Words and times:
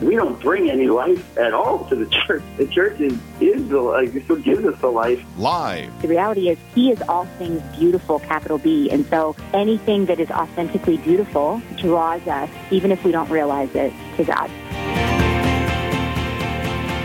We 0.00 0.16
don't 0.16 0.40
bring 0.40 0.70
any 0.70 0.86
life 0.86 1.36
at 1.36 1.52
all 1.52 1.84
to 1.86 1.94
the 1.94 2.06
church. 2.26 2.42
The 2.56 2.66
church 2.66 3.00
is, 3.00 3.18
is 3.40 3.68
the 3.68 3.80
life. 3.80 4.14
It's 4.16 4.28
what 4.28 4.42
gives 4.42 4.64
us 4.64 4.80
the 4.80 4.88
life. 4.88 5.22
Live. 5.36 6.00
The 6.00 6.08
reality 6.08 6.48
is, 6.48 6.58
He 6.74 6.90
is 6.90 7.02
all 7.02 7.26
things 7.38 7.62
beautiful, 7.76 8.18
capital 8.20 8.58
B. 8.58 8.90
And 8.90 9.04
so 9.06 9.36
anything 9.52 10.06
that 10.06 10.18
is 10.18 10.30
authentically 10.30 10.96
beautiful 10.98 11.60
draws 11.76 12.26
us, 12.26 12.48
even 12.70 12.92
if 12.92 13.04
we 13.04 13.12
don't 13.12 13.30
realize 13.30 13.74
it, 13.74 13.92
to 14.16 14.24
God. 14.24 14.50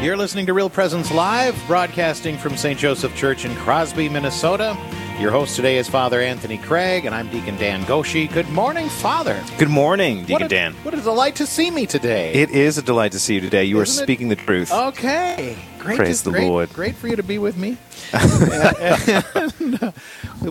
You're 0.01 0.17
listening 0.17 0.45
to 0.45 0.53
Real 0.53 0.69
Presence 0.69 1.11
Live, 1.11 1.59
broadcasting 1.67 2.37
from 2.37 2.55
St. 2.55 2.79
Joseph 2.79 3.15
Church 3.15 3.43
in 3.43 3.55
Crosby, 3.55 4.07
Minnesota. 4.07 4.77
Your 5.19 5.31
host 5.31 5.55
today 5.55 5.77
is 5.77 5.87
Father 5.87 6.19
Anthony 6.19 6.57
Craig, 6.57 7.05
and 7.05 7.15
I'm 7.15 7.29
Deacon 7.29 7.55
Dan 7.55 7.85
Goshi. 7.85 8.27
Good 8.27 8.49
morning, 8.49 8.89
Father. 8.89 9.41
Good 9.57 9.69
morning, 9.69 10.25
Deacon 10.25 10.33
what 10.33 10.41
a, 10.41 10.47
Dan. 10.49 10.73
What 10.83 10.93
a 10.93 10.99
delight 10.99 11.37
to 11.37 11.45
see 11.45 11.71
me 11.71 11.85
today. 11.85 12.33
It 12.33 12.49
is 12.49 12.77
a 12.77 12.81
delight 12.81 13.13
to 13.13 13.19
see 13.19 13.35
you 13.35 13.41
today. 13.41 13.63
You 13.63 13.79
Isn't 13.79 13.97
are 13.97 14.03
it? 14.03 14.05
speaking 14.05 14.27
the 14.27 14.35
truth. 14.35 14.73
Okay, 14.73 15.57
great. 15.79 15.95
Praise 15.95 16.19
to, 16.19 16.25
the 16.25 16.31
great, 16.31 16.47
Lord. 16.49 16.73
Great 16.73 16.95
for 16.95 17.07
you 17.07 17.15
to 17.15 17.23
be 17.23 17.37
with 17.37 17.55
me. 17.55 17.77
And, 18.13 19.81
uh, 19.81 19.91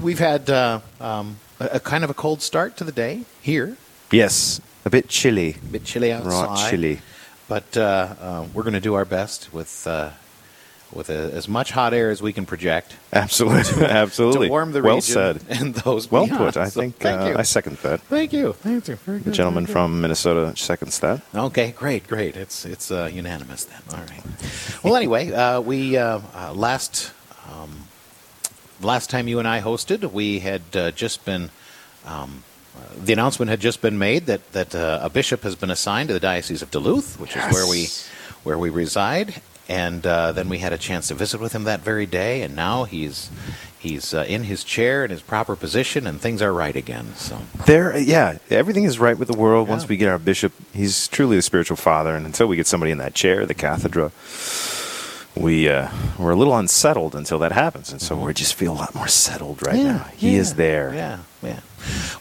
we've 0.00 0.18
had 0.18 0.48
uh, 0.48 0.80
um, 0.98 1.36
a, 1.60 1.66
a 1.72 1.80
kind 1.80 2.02
of 2.02 2.08
a 2.08 2.14
cold 2.14 2.40
start 2.40 2.78
to 2.78 2.84
the 2.84 2.92
day 2.92 3.24
here. 3.42 3.76
Yes, 4.10 4.62
a 4.86 4.90
bit 4.90 5.08
chilly. 5.08 5.56
A 5.62 5.72
bit 5.72 5.84
chilly 5.84 6.10
outside. 6.10 6.46
Right, 6.46 6.70
chilly. 6.70 7.00
But 7.48 7.76
uh, 7.76 8.14
uh, 8.18 8.46
we're 8.54 8.62
going 8.62 8.74
to 8.74 8.80
do 8.80 8.94
our 8.94 9.04
best 9.04 9.52
with 9.52 9.86
uh, 9.86 10.10
with 10.94 11.10
a, 11.10 11.32
as 11.32 11.48
much 11.48 11.70
hot 11.72 11.92
air 11.94 12.10
as 12.10 12.22
we 12.22 12.32
can 12.32 12.46
project 12.46 12.94
Absolutely, 13.12 13.84
absolutely. 13.84 14.46
to 14.48 14.50
warm 14.50 14.72
the 14.72 14.82
well 14.82 14.96
region 14.96 15.12
said. 15.14 15.42
and 15.48 15.74
those 15.74 16.10
Well 16.10 16.26
beyond. 16.26 16.54
put. 16.54 16.56
I 16.56 16.68
So 16.68 16.80
think 16.80 17.04
uh. 17.04 17.34
I 17.36 17.42
second 17.42 17.76
that. 17.78 18.00
Thank 18.02 18.32
you. 18.32 18.52
Thank 18.54 18.88
you. 18.88 18.96
Very 18.96 19.18
good. 19.18 19.26
The 19.26 19.32
gentleman 19.36 19.66
from 19.66 20.00
Minnesota 20.00 20.56
seconds 20.56 20.98
that. 21.00 21.20
Okay, 21.34 21.72
great, 21.72 22.06
great. 22.08 22.36
It's 22.36 22.64
it's 22.64 22.90
uh, 22.90 23.10
unanimous 23.12 23.64
then. 23.64 23.80
All 23.92 24.04
right. 24.04 24.22
Well, 24.82 24.96
anyway, 24.96 25.32
uh, 25.32 25.60
we 25.60 25.96
uh, 25.96 26.20
uh, 26.34 26.52
last 26.54 27.12
um, 27.52 27.70
last 28.82 29.10
time 29.10 29.28
you 29.28 29.38
and 29.38 29.48
I 29.48 29.60
hosted, 29.60 30.12
we 30.12 30.38
had 30.40 30.62
uh, 30.74 30.90
just 30.92 31.24
been. 31.24 31.50
Um, 32.06 32.42
uh, 32.76 32.80
the 33.04 33.12
announcement 33.12 33.48
had 33.50 33.60
just 33.60 33.80
been 33.80 33.98
made 33.98 34.26
that 34.26 34.52
that 34.52 34.74
uh, 34.74 34.98
a 35.02 35.08
bishop 35.08 35.42
has 35.42 35.54
been 35.54 35.70
assigned 35.70 36.08
to 36.08 36.12
the 36.12 36.20
diocese 36.20 36.60
of 36.62 36.70
Duluth, 36.70 37.18
which 37.20 37.36
is 37.36 37.42
where 37.52 37.66
we 37.70 37.86
where 38.42 38.58
we 38.58 38.68
reside. 38.70 39.40
And 39.68 40.06
uh, 40.06 40.32
then 40.32 40.48
we 40.48 40.58
had 40.58 40.72
a 40.72 40.78
chance 40.78 41.08
to 41.08 41.14
visit 41.14 41.40
with 41.40 41.52
him 41.52 41.64
that 41.64 41.80
very 41.80 42.06
day, 42.06 42.42
and 42.42 42.54
now 42.54 42.84
he's 42.84 43.30
he's 43.78 44.12
uh, 44.12 44.24
in 44.28 44.44
his 44.44 44.64
chair 44.64 45.04
in 45.04 45.10
his 45.10 45.22
proper 45.22 45.56
position, 45.56 46.06
and 46.06 46.20
things 46.20 46.42
are 46.42 46.52
right 46.52 46.76
again. 46.76 47.14
So 47.16 47.38
There, 47.66 47.96
yeah, 47.96 48.38
everything 48.50 48.84
is 48.84 48.98
right 48.98 49.16
with 49.16 49.28
the 49.28 49.36
world 49.36 49.68
once 49.68 49.88
we 49.88 49.96
get 49.96 50.08
our 50.08 50.18
bishop. 50.18 50.52
He's 50.74 51.08
truly 51.08 51.36
the 51.36 51.42
spiritual 51.42 51.76
father, 51.76 52.14
and 52.14 52.26
until 52.26 52.46
we 52.46 52.56
get 52.56 52.66
somebody 52.66 52.92
in 52.92 52.98
that 52.98 53.14
chair, 53.14 53.46
the 53.46 53.54
cathedra, 53.54 54.10
we 55.36 55.68
uh, 55.68 55.88
we're 56.18 56.30
a 56.30 56.36
little 56.36 56.56
unsettled 56.56 57.14
until 57.14 57.38
that 57.40 57.52
happens, 57.52 57.90
and 57.90 58.00
so 58.00 58.16
we 58.16 58.32
just 58.34 58.54
feel 58.54 58.72
a 58.72 58.74
lot 58.74 58.94
more 58.94 59.08
settled 59.08 59.66
right 59.66 59.76
now. 59.76 60.06
He 60.16 60.36
is 60.36 60.54
there. 60.54 60.94
Yeah, 60.94 61.18
yeah. 61.42 61.60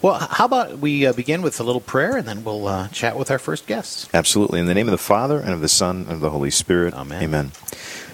Well, 0.02 0.14
how 0.18 0.44
about 0.44 0.78
we 0.78 1.06
uh, 1.06 1.12
begin 1.12 1.40
with 1.40 1.58
a 1.60 1.62
little 1.62 1.80
prayer, 1.80 2.16
and 2.16 2.26
then 2.26 2.44
we'll 2.44 2.66
uh, 2.66 2.88
chat 2.88 3.16
with 3.16 3.30
our 3.30 3.38
first 3.38 3.66
guests. 3.66 4.08
Absolutely. 4.12 4.60
In 4.60 4.66
the 4.66 4.74
name 4.74 4.88
of 4.88 4.92
the 4.92 4.98
Father, 4.98 5.38
and 5.40 5.50
of 5.50 5.60
the 5.60 5.68
Son, 5.68 6.02
and 6.02 6.12
of 6.12 6.20
the 6.20 6.30
Holy 6.30 6.50
Spirit. 6.50 6.92
Amen. 6.94 7.22
Amen. 7.22 7.52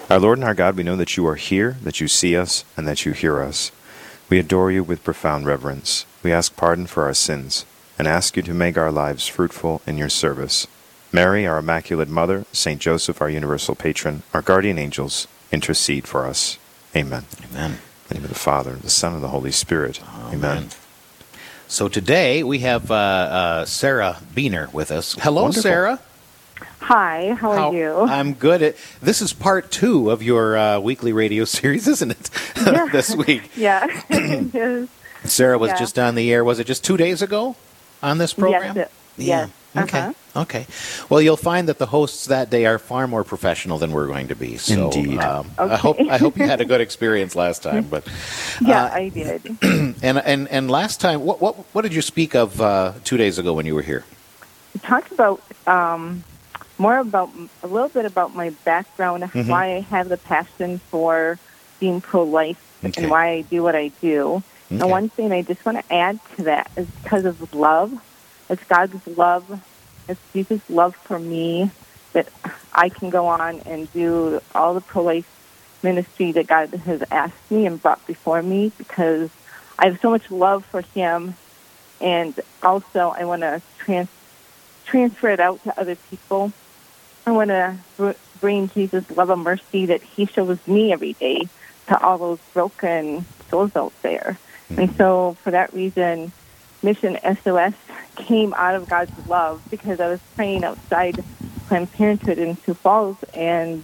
Our 0.09 0.19
Lord 0.19 0.37
and 0.37 0.45
our 0.45 0.53
God, 0.53 0.75
we 0.75 0.83
know 0.83 0.95
that 0.95 1.17
you 1.17 1.25
are 1.27 1.35
here, 1.35 1.77
that 1.83 1.99
you 1.99 2.07
see 2.07 2.37
us, 2.37 2.63
and 2.77 2.87
that 2.87 3.05
you 3.05 3.13
hear 3.13 3.41
us. 3.41 3.71
We 4.29 4.39
adore 4.39 4.71
you 4.71 4.83
with 4.83 5.03
profound 5.03 5.45
reverence. 5.45 6.05
We 6.23 6.31
ask 6.31 6.55
pardon 6.55 6.87
for 6.87 7.03
our 7.03 7.13
sins, 7.13 7.65
and 7.97 8.07
ask 8.07 8.37
you 8.37 8.43
to 8.43 8.53
make 8.53 8.77
our 8.77 8.91
lives 8.91 9.27
fruitful 9.27 9.81
in 9.85 9.97
your 9.97 10.09
service. 10.09 10.67
Mary, 11.11 11.45
our 11.45 11.57
Immaculate 11.59 12.07
Mother, 12.09 12.45
Saint 12.51 12.79
Joseph, 12.81 13.21
our 13.21 13.29
universal 13.29 13.75
patron, 13.75 14.23
our 14.33 14.41
guardian 14.41 14.77
angels, 14.79 15.27
intercede 15.51 16.07
for 16.07 16.25
us. 16.25 16.57
Amen. 16.95 17.25
Amen. 17.51 17.71
In 17.71 17.77
the 18.07 18.13
name 18.15 18.23
of 18.23 18.29
the 18.29 18.35
Father, 18.39 18.73
the 18.73 18.89
Son, 18.89 19.13
and 19.13 19.23
the 19.23 19.27
Holy 19.29 19.51
Spirit. 19.51 20.01
Amen. 20.31 20.69
So 21.67 21.87
today 21.87 22.43
we 22.43 22.59
have 22.59 22.91
uh, 22.91 22.93
uh, 22.95 23.65
Sarah 23.65 24.17
Beener 24.33 24.71
with 24.73 24.91
us. 24.91 25.15
Hello, 25.19 25.43
Wonderful. 25.43 25.61
Sarah. 25.63 25.99
Hi, 26.81 27.33
how 27.35 27.51
are 27.51 27.73
you? 27.73 27.99
I'm 28.01 28.33
good. 28.33 28.61
At, 28.61 28.75
this 29.01 29.21
is 29.21 29.33
part 29.33 29.71
two 29.71 30.09
of 30.11 30.23
your 30.23 30.57
uh, 30.57 30.79
weekly 30.79 31.13
radio 31.13 31.45
series, 31.45 31.87
isn't 31.87 32.11
it? 32.11 32.29
Yeah. 32.57 32.87
this 32.91 33.15
week, 33.15 33.51
yeah. 33.55 33.85
it 34.09 34.55
is. 34.55 34.89
Sarah 35.25 35.57
was 35.57 35.69
Yeah. 35.71 35.77
just 35.79 35.99
on 35.99 36.15
the 36.15 36.31
air. 36.31 36.43
Was 36.43 36.59
it 36.59 36.65
just 36.67 36.83
two 36.83 36.97
days 36.97 37.21
ago 37.21 37.55
on 38.01 38.17
this 38.17 38.33
program? 38.33 38.75
Yes, 38.75 38.87
it- 38.87 38.91
Yeah. 39.23 39.39
yes. 39.41 39.49
Okay. 39.75 39.99
Uh-huh. 39.99 40.13
Okay. 40.41 40.65
Well, 41.09 41.21
you'll 41.21 41.37
find 41.37 41.67
that 41.69 41.77
the 41.77 41.85
hosts 41.85 42.25
that 42.25 42.49
day 42.49 42.65
are 42.65 42.79
far 42.79 43.07
more 43.07 43.23
professional 43.23 43.77
than 43.77 43.91
we're 43.91 44.07
going 44.07 44.27
to 44.29 44.35
be. 44.35 44.57
So, 44.57 44.89
Indeed. 44.91 45.19
Um, 45.19 45.49
I 45.57 45.75
hope 45.77 45.97
I 45.99 46.17
hope 46.17 46.37
you 46.37 46.45
had 46.45 46.61
a 46.61 46.65
good 46.71 46.81
experience 46.81 47.35
last 47.35 47.63
time. 47.63 47.85
But 47.89 48.05
Yeah, 48.61 48.85
uh, 48.85 48.89
I 48.93 49.09
did. 49.09 49.57
and 49.61 50.17
and 50.19 50.47
and 50.49 50.71
last 50.71 50.99
time, 51.01 51.21
what 51.23 51.41
what 51.41 51.55
what 51.73 51.81
did 51.83 51.93
you 51.93 52.01
speak 52.01 52.35
of 52.35 52.59
uh, 52.61 52.93
two 53.03 53.17
days 53.17 53.37
ago 53.39 53.53
when 53.53 53.65
you 53.65 53.75
were 53.75 53.81
here? 53.81 54.03
We 54.73 54.79
talked 54.81 55.11
about 55.11 55.41
um, 55.67 56.23
more 56.77 56.97
about 56.99 57.29
a 57.63 57.67
little 57.67 57.89
bit 57.89 58.05
about 58.05 58.33
my 58.35 58.51
background, 58.65 59.23
Mhm. 59.23 59.47
why 59.47 59.75
I 59.75 59.79
have 59.81 60.07
the 60.09 60.17
passion 60.17 60.79
for 60.89 61.37
being 61.79 61.99
pro-life, 62.01 62.59
Okay. 62.85 63.01
and 63.01 63.11
why 63.11 63.29
I 63.29 63.41
do 63.41 63.63
what 63.63 63.75
I 63.75 63.89
do. 64.01 64.43
Okay. 64.71 64.81
And 64.81 64.89
one 64.89 65.09
thing 65.09 65.31
I 65.33 65.41
just 65.41 65.65
want 65.65 65.77
to 65.79 65.93
add 65.93 66.19
to 66.37 66.43
that 66.43 66.71
is 66.77 66.87
because 67.03 67.25
of 67.25 67.53
love. 67.53 67.91
It's 68.51 68.63
God's 68.65 69.07
love. 69.07 69.63
It's 70.09 70.19
Jesus' 70.33 70.69
love 70.69 70.93
for 70.93 71.17
me 71.17 71.71
that 72.11 72.27
I 72.73 72.89
can 72.89 73.09
go 73.09 73.27
on 73.27 73.61
and 73.61 73.91
do 73.93 74.41
all 74.53 74.73
the 74.73 74.81
pro-life 74.81 75.79
ministry 75.81 76.33
that 76.33 76.47
God 76.47 76.69
has 76.69 77.01
asked 77.09 77.49
me 77.49 77.65
and 77.65 77.81
brought 77.81 78.05
before 78.05 78.43
me 78.43 78.73
because 78.77 79.29
I 79.79 79.85
have 79.85 80.01
so 80.01 80.09
much 80.09 80.29
love 80.29 80.65
for 80.65 80.81
Him, 80.81 81.35
and 82.01 82.37
also 82.61 83.15
I 83.17 83.23
want 83.23 83.41
to 83.41 83.61
trans- 83.79 84.09
transfer 84.85 85.29
it 85.29 85.39
out 85.39 85.63
to 85.63 85.79
other 85.79 85.95
people. 85.95 86.51
I 87.25 87.31
want 87.31 87.51
to 87.51 87.77
br- 87.95 88.11
bring 88.41 88.67
Jesus' 88.67 89.09
love 89.11 89.29
and 89.29 89.43
mercy 89.43 89.85
that 89.85 90.03
He 90.03 90.25
shows 90.25 90.59
me 90.67 90.91
every 90.91 91.13
day 91.13 91.47
to 91.87 92.03
all 92.03 92.17
those 92.17 92.39
broken 92.53 93.25
souls 93.49 93.77
out 93.77 93.93
there. 94.01 94.37
And 94.69 94.89
mm-hmm. 94.89 94.97
so, 94.97 95.37
for 95.41 95.51
that 95.51 95.73
reason, 95.73 96.33
Mission 96.83 97.17
SOS 97.43 97.73
came 98.15 98.53
out 98.53 98.75
of 98.75 98.89
God's 98.89 99.11
love 99.27 99.61
because 99.69 99.99
I 99.99 100.07
was 100.07 100.19
praying 100.35 100.63
outside 100.63 101.23
Planned 101.67 101.91
Parenthood 101.93 102.37
in 102.37 102.57
Sioux 102.57 102.73
Falls, 102.73 103.17
and 103.33 103.83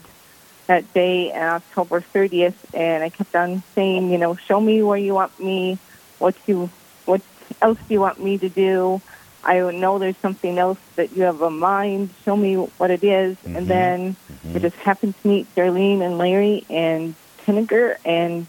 that 0.68 0.94
day, 0.94 1.32
on 1.32 1.42
October 1.42 2.04
30th, 2.14 2.56
and 2.74 3.04
I 3.04 3.10
kept 3.10 3.36
on 3.36 3.64
saying, 3.76 4.12
you 4.12 4.18
know, 4.18 4.36
show 4.36 4.60
me 4.60 4.84
where 4.84 4.98
you 4.98 5.14
want 5.14 5.40
me, 5.40 5.78
what 6.20 6.36
you, 6.46 6.70
what 7.06 7.22
else 7.62 7.78
do 7.88 7.94
you 7.94 8.02
want 8.02 8.22
me 8.22 8.38
to 8.40 8.50
do? 8.50 9.02
I 9.44 9.60
know 9.60 9.98
there's 9.98 10.18
something 10.18 10.58
else 10.58 10.80
that 10.98 11.16
you 11.16 11.24
have 11.24 11.42
in 11.42 11.58
mind. 11.60 12.10
Show 12.26 12.36
me 12.36 12.56
what 12.56 12.92
it 12.92 13.04
is. 13.04 13.38
Mhm. 13.38 13.56
And 13.56 13.68
then 13.68 14.16
I 14.54 14.60
just 14.60 14.76
happened 14.78 15.14
to 15.22 15.28
meet 15.28 15.56
Darlene 15.56 16.02
and 16.02 16.18
Larry 16.18 16.66
and 16.70 17.16
Tinniger 17.46 17.96
and 18.04 18.48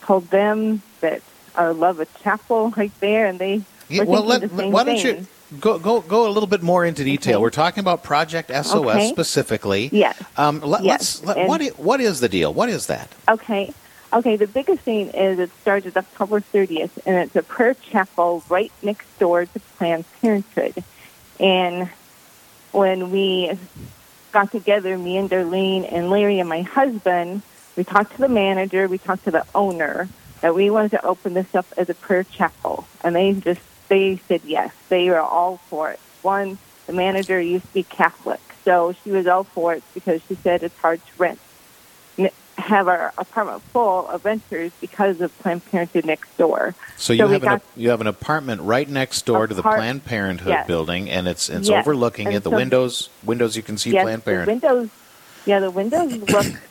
told 0.00 0.30
them 0.30 0.80
that 1.02 1.20
I 1.54 1.66
love 1.66 2.00
a 2.00 2.06
chapel 2.22 2.70
right 2.76 2.92
there, 3.00 3.26
and 3.26 3.38
they 3.38 3.60
Yeah, 3.88 4.02
well, 4.04 4.22
let, 4.24 4.50
why 4.52 4.84
don't 4.84 4.98
thing. 5.00 5.16
you 5.52 5.58
go 5.60 5.78
go 5.78 6.00
go 6.00 6.26
a 6.28 6.30
little 6.32 6.46
bit 6.46 6.62
more 6.62 6.84
into 6.84 7.04
detail? 7.04 7.36
Okay. 7.36 7.42
We're 7.42 7.50
talking 7.50 7.80
about 7.80 8.02
Project 8.02 8.50
SOS 8.50 8.74
Okay. 8.74 9.08
specifically. 9.08 9.88
Yes. 9.92 10.20
Um, 10.36 10.60
let, 10.60 10.84
Yes. 10.84 11.22
let, 11.24 11.48
what 11.48 11.62
i- 11.62 11.68
what 11.76 12.00
is 12.00 12.20
the 12.20 12.28
deal? 12.28 12.52
What 12.52 12.68
is 12.68 12.86
that? 12.86 13.08
Okay. 13.28 13.72
Okay, 14.12 14.36
the 14.36 14.46
biggest 14.46 14.80
thing 14.82 15.08
is 15.10 15.38
it 15.38 15.50
started 15.60 15.94
October 15.96 16.40
30th, 16.40 16.90
and 17.04 17.16
it's 17.16 17.36
a 17.36 17.42
prayer 17.42 17.74
chapel 17.74 18.42
right 18.48 18.72
next 18.82 19.06
door 19.18 19.44
to 19.44 19.60
Planned 19.76 20.04
Parenthood. 20.22 20.82
And 21.38 21.90
when 22.72 23.10
we 23.10 23.52
got 24.32 24.50
together, 24.50 24.96
me 24.96 25.18
and 25.18 25.28
Darlene 25.28 25.86
and 25.92 26.08
Larry 26.10 26.40
and 26.40 26.48
my 26.48 26.62
husband, 26.62 27.42
we 27.76 27.84
talked 27.84 28.12
to 28.12 28.18
the 28.18 28.28
manager, 28.28 28.88
we 28.88 28.96
talked 28.96 29.24
to 29.24 29.30
the 29.30 29.44
owner, 29.54 30.08
that 30.40 30.54
we 30.54 30.70
wanted 30.70 30.92
to 30.92 31.04
open 31.04 31.34
this 31.34 31.54
up 31.54 31.66
as 31.76 31.90
a 31.90 31.94
prayer 31.94 32.24
chapel. 32.24 32.86
And 33.04 33.14
they 33.14 33.32
just, 33.34 33.60
they 33.88 34.16
said 34.28 34.42
yes. 34.44 34.72
They 34.88 35.08
were 35.10 35.20
all 35.20 35.58
for 35.68 35.90
it. 35.90 36.00
One, 36.22 36.58
the 36.86 36.92
manager 36.92 37.40
used 37.40 37.66
to 37.66 37.74
be 37.74 37.82
Catholic, 37.84 38.40
so 38.64 38.94
she 39.04 39.10
was 39.10 39.26
all 39.26 39.44
for 39.44 39.74
it 39.74 39.82
because 39.94 40.20
she 40.28 40.34
said 40.36 40.62
it's 40.62 40.76
hard 40.78 41.00
to 41.04 41.12
rent 41.18 41.38
have 42.56 42.88
our 42.88 43.12
apartment 43.16 43.62
full 43.72 44.08
of 44.08 44.24
renters 44.24 44.72
because 44.80 45.20
of 45.20 45.36
Planned 45.38 45.64
Parenthood 45.70 46.04
next 46.04 46.36
door. 46.36 46.74
So 46.96 47.12
you 47.12 47.24
we 47.26 47.34
have 47.34 47.44
an 47.44 47.60
you 47.76 47.90
have 47.90 48.00
an 48.00 48.08
apartment 48.08 48.62
right 48.62 48.88
next 48.88 49.24
door 49.26 49.46
to 49.46 49.54
the 49.54 49.62
Planned 49.62 50.04
Parenthood 50.04 50.48
Yes. 50.48 50.66
building, 50.66 51.08
and 51.08 51.28
it's 51.28 51.48
it's 51.48 51.68
Yes. 51.68 51.86
overlooking 51.86 52.26
And 52.26 52.36
it. 52.36 52.42
The 52.42 52.50
so- 52.50 52.56
windows 52.56 53.10
windows 53.22 53.56
you 53.56 53.62
can 53.62 53.78
see 53.78 53.90
yes, 53.92 54.02
Planned 54.02 54.22
the 54.22 54.30
Parenthood. 54.32 54.62
windows. 54.62 54.88
Yeah, 55.46 55.60
the 55.60 55.70
windows 55.70 56.12
look 56.28 56.46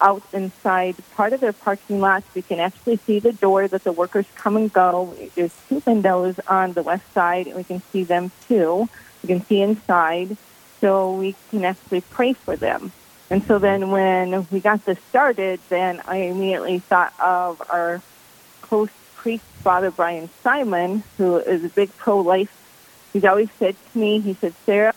out 0.00 0.22
inside 0.32 0.96
part 1.14 1.32
of 1.32 1.40
their 1.40 1.52
parking 1.52 2.00
lot. 2.00 2.24
We 2.34 2.42
can 2.42 2.60
actually 2.60 2.96
see 2.98 3.18
the 3.18 3.32
door 3.32 3.68
that 3.68 3.84
the 3.84 3.92
workers 3.92 4.26
come 4.34 4.56
and 4.56 4.72
go. 4.72 5.16
There's 5.34 5.54
two 5.68 5.82
windows 5.86 6.38
on 6.46 6.72
the 6.72 6.82
west 6.82 7.12
side, 7.12 7.46
and 7.46 7.56
we 7.56 7.64
can 7.64 7.82
see 7.92 8.04
them 8.04 8.30
too. 8.48 8.88
We 9.22 9.26
can 9.28 9.44
see 9.46 9.60
inside, 9.60 10.36
so 10.80 11.14
we 11.14 11.34
can 11.50 11.64
actually 11.64 12.02
pray 12.02 12.32
for 12.34 12.56
them. 12.56 12.92
And 13.30 13.42
so 13.44 13.58
then 13.58 13.90
when 13.90 14.46
we 14.50 14.60
got 14.60 14.84
this 14.84 14.98
started, 15.08 15.58
then 15.68 16.00
I 16.06 16.16
immediately 16.18 16.78
thought 16.78 17.12
of 17.18 17.60
our 17.70 18.00
close 18.62 18.90
priest, 19.16 19.44
Father 19.62 19.90
Brian 19.90 20.28
Simon, 20.42 21.02
who 21.16 21.36
is 21.38 21.64
a 21.64 21.68
big 21.68 21.96
pro-life. 21.96 22.52
He's 23.12 23.24
always 23.24 23.50
said 23.58 23.74
to 23.92 23.98
me, 23.98 24.20
he 24.20 24.34
said, 24.34 24.54
Sarah, 24.64 24.94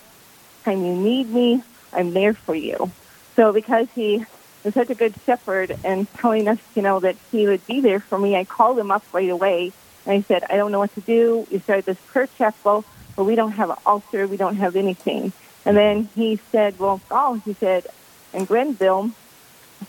time 0.63 0.83
you 0.85 0.93
need 0.93 1.29
me, 1.29 1.63
I'm 1.91 2.13
there 2.13 2.33
for 2.33 2.53
you. 2.53 2.91
So 3.35 3.53
because 3.53 3.87
he 3.95 4.25
was 4.63 4.73
such 4.73 4.89
a 4.89 4.95
good 4.95 5.13
shepherd 5.25 5.77
and 5.83 6.11
telling 6.15 6.47
us, 6.47 6.59
you 6.75 6.81
know, 6.81 6.99
that 6.99 7.15
he 7.31 7.47
would 7.47 7.65
be 7.67 7.81
there 7.81 7.99
for 7.99 8.17
me, 8.17 8.35
I 8.35 8.43
called 8.45 8.77
him 8.77 8.91
up 8.91 9.03
right 9.13 9.29
away 9.29 9.71
and 10.05 10.13
I 10.13 10.21
said, 10.21 10.43
I 10.49 10.57
don't 10.57 10.71
know 10.71 10.79
what 10.79 10.93
to 10.95 11.01
do. 11.01 11.47
We 11.51 11.59
started 11.59 11.85
this 11.85 11.97
prayer 12.07 12.27
chapel, 12.37 12.83
but 13.15 13.23
we 13.25 13.35
don't 13.35 13.51
have 13.51 13.69
an 13.69 13.77
altar, 13.85 14.27
we 14.27 14.37
don't 14.37 14.55
have 14.57 14.75
anything. 14.75 15.31
And 15.65 15.77
then 15.77 16.09
he 16.15 16.39
said, 16.51 16.79
well, 16.79 17.01
oh, 17.11 17.41
he 17.45 17.53
said, 17.53 17.87
in 18.33 18.45
Grenville, 18.45 19.11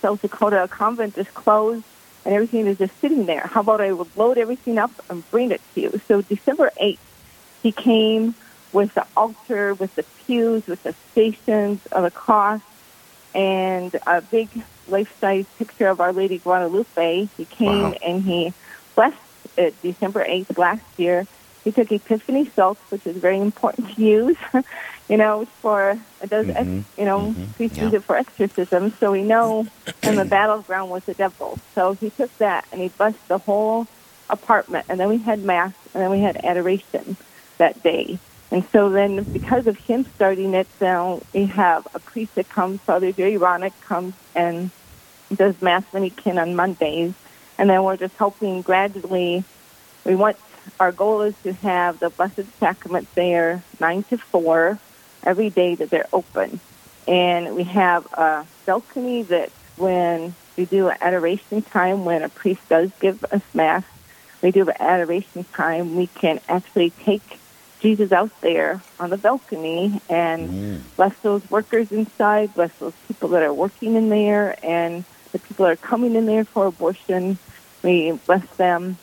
South 0.00 0.22
Dakota, 0.22 0.64
a 0.64 0.68
convent 0.68 1.16
is 1.18 1.28
closed 1.28 1.84
and 2.24 2.34
everything 2.34 2.66
is 2.66 2.78
just 2.78 2.98
sitting 3.00 3.26
there. 3.26 3.46
How 3.46 3.60
about 3.60 3.80
I 3.80 3.92
would 3.92 4.14
load 4.16 4.38
everything 4.38 4.78
up 4.78 4.90
and 5.08 5.28
bring 5.30 5.50
it 5.50 5.60
to 5.74 5.80
you? 5.80 6.00
So 6.06 6.22
December 6.22 6.70
8th, 6.80 6.98
he 7.62 7.72
came 7.72 8.34
with 8.72 8.94
the 8.94 9.06
altar, 9.16 9.74
with 9.74 9.94
the 9.94 10.04
pews, 10.26 10.66
with 10.66 10.82
the 10.82 10.94
stations 11.12 11.80
of 11.92 12.04
the 12.04 12.10
cross, 12.10 12.60
and 13.34 13.94
a 14.06 14.20
big 14.20 14.48
life-size 14.88 15.46
picture 15.58 15.88
of 15.88 16.00
Our 16.00 16.12
Lady 16.12 16.38
Guadalupe. 16.38 17.28
He 17.36 17.44
came 17.44 17.90
Wow. 17.90 17.94
and 18.02 18.22
he 18.22 18.52
blessed 18.94 19.16
it 19.56 19.74
December 19.82 20.24
8th 20.24 20.58
last 20.58 20.82
year. 20.96 21.26
He 21.64 21.72
took 21.72 21.92
Epiphany 21.92 22.50
salt, 22.56 22.78
which 22.88 23.06
is 23.06 23.16
very 23.16 23.38
important 23.38 23.94
to 23.94 24.02
use, 24.02 24.36
you 25.08 25.16
know, 25.16 25.46
for 25.60 25.98
it 26.22 26.30
does, 26.30 26.48
ex 26.48 26.66
Mhm. 26.66 26.84
you 26.96 27.04
know, 27.04 27.34
Mhm. 27.36 27.54
priests 27.56 27.76
Yeah. 27.76 27.84
use 27.84 27.94
it 27.94 28.04
for 28.04 28.16
exorcism. 28.16 28.94
So 28.98 29.12
we 29.12 29.22
know 29.22 29.66
in 30.02 30.16
the 30.16 30.24
battleground 30.24 30.90
was 30.90 31.04
the 31.04 31.14
devil. 31.14 31.58
So 31.74 31.96
he 32.00 32.10
took 32.10 32.36
that 32.38 32.64
and 32.72 32.80
he 32.80 32.88
blessed 32.88 33.28
the 33.28 33.38
whole 33.38 33.86
apartment. 34.30 34.86
And 34.88 34.98
then 34.98 35.08
we 35.08 35.18
had 35.18 35.44
mass 35.44 35.72
and 35.92 36.02
then 36.02 36.10
we 36.10 36.20
had 36.20 36.42
adoration 36.44 37.16
that 37.58 37.82
day. 37.82 38.18
And 38.50 38.64
so 38.72 38.90
then 38.90 39.22
because 39.32 39.66
of 39.66 39.76
him 39.78 40.04
starting 40.16 40.54
it, 40.54 40.66
now 40.80 41.22
we 41.32 41.46
have 41.46 41.86
a 41.94 42.00
priest 42.00 42.34
that 42.34 42.48
comes, 42.48 42.80
Father 42.80 43.12
Jerry 43.12 43.34
Ronick 43.34 43.72
comes 43.82 44.14
and 44.34 44.70
does 45.34 45.60
mass 45.62 45.84
when 45.92 46.02
he 46.02 46.10
can 46.10 46.38
on 46.38 46.56
Mondays. 46.56 47.14
And 47.58 47.70
then 47.70 47.84
we're 47.84 47.96
just 47.96 48.16
hoping 48.16 48.62
gradually, 48.62 49.44
we 50.04 50.16
want, 50.16 50.36
our 50.80 50.90
goal 50.90 51.22
is 51.22 51.34
to 51.44 51.52
have 51.52 52.00
the 52.00 52.10
Blessed 52.10 52.46
Sacrament 52.58 53.06
there 53.14 53.62
9 53.78 54.02
to 54.04 54.18
4 54.18 54.78
every 55.22 55.50
day 55.50 55.76
that 55.76 55.90
they're 55.90 56.08
open. 56.12 56.58
And 57.06 57.54
we 57.54 57.64
have 57.64 58.06
a 58.14 58.46
balcony 58.66 59.22
that 59.24 59.50
when 59.76 60.34
we 60.56 60.64
do 60.64 60.88
an 60.88 60.96
adoration 61.00 61.62
time, 61.62 62.04
when 62.04 62.22
a 62.22 62.28
priest 62.28 62.68
does 62.68 62.90
give 63.00 63.24
us 63.24 63.42
Mass, 63.54 63.84
we 64.42 64.50
do 64.50 64.68
an 64.68 64.76
adoration 64.80 65.44
time, 65.52 65.96
we 65.96 66.06
can 66.06 66.40
actually 66.48 66.90
take 66.90 67.39
Jesus 67.80 68.12
out 68.12 68.30
there 68.40 68.82
on 68.98 69.10
the 69.10 69.16
balcony 69.16 70.00
and 70.08 70.50
mm. 70.50 70.80
bless 70.96 71.16
those 71.18 71.48
workers 71.50 71.90
inside, 71.90 72.54
bless 72.54 72.76
those 72.78 72.94
people 73.08 73.30
that 73.30 73.42
are 73.42 73.52
working 73.52 73.96
in 73.96 74.08
there, 74.08 74.56
and 74.62 75.04
the 75.32 75.38
people 75.38 75.66
that 75.66 75.72
are 75.72 75.76
coming 75.76 76.14
in 76.14 76.26
there 76.26 76.44
for 76.44 76.66
abortion. 76.66 77.38
We 77.82 78.12
bless 78.12 78.46
them. 78.56 78.98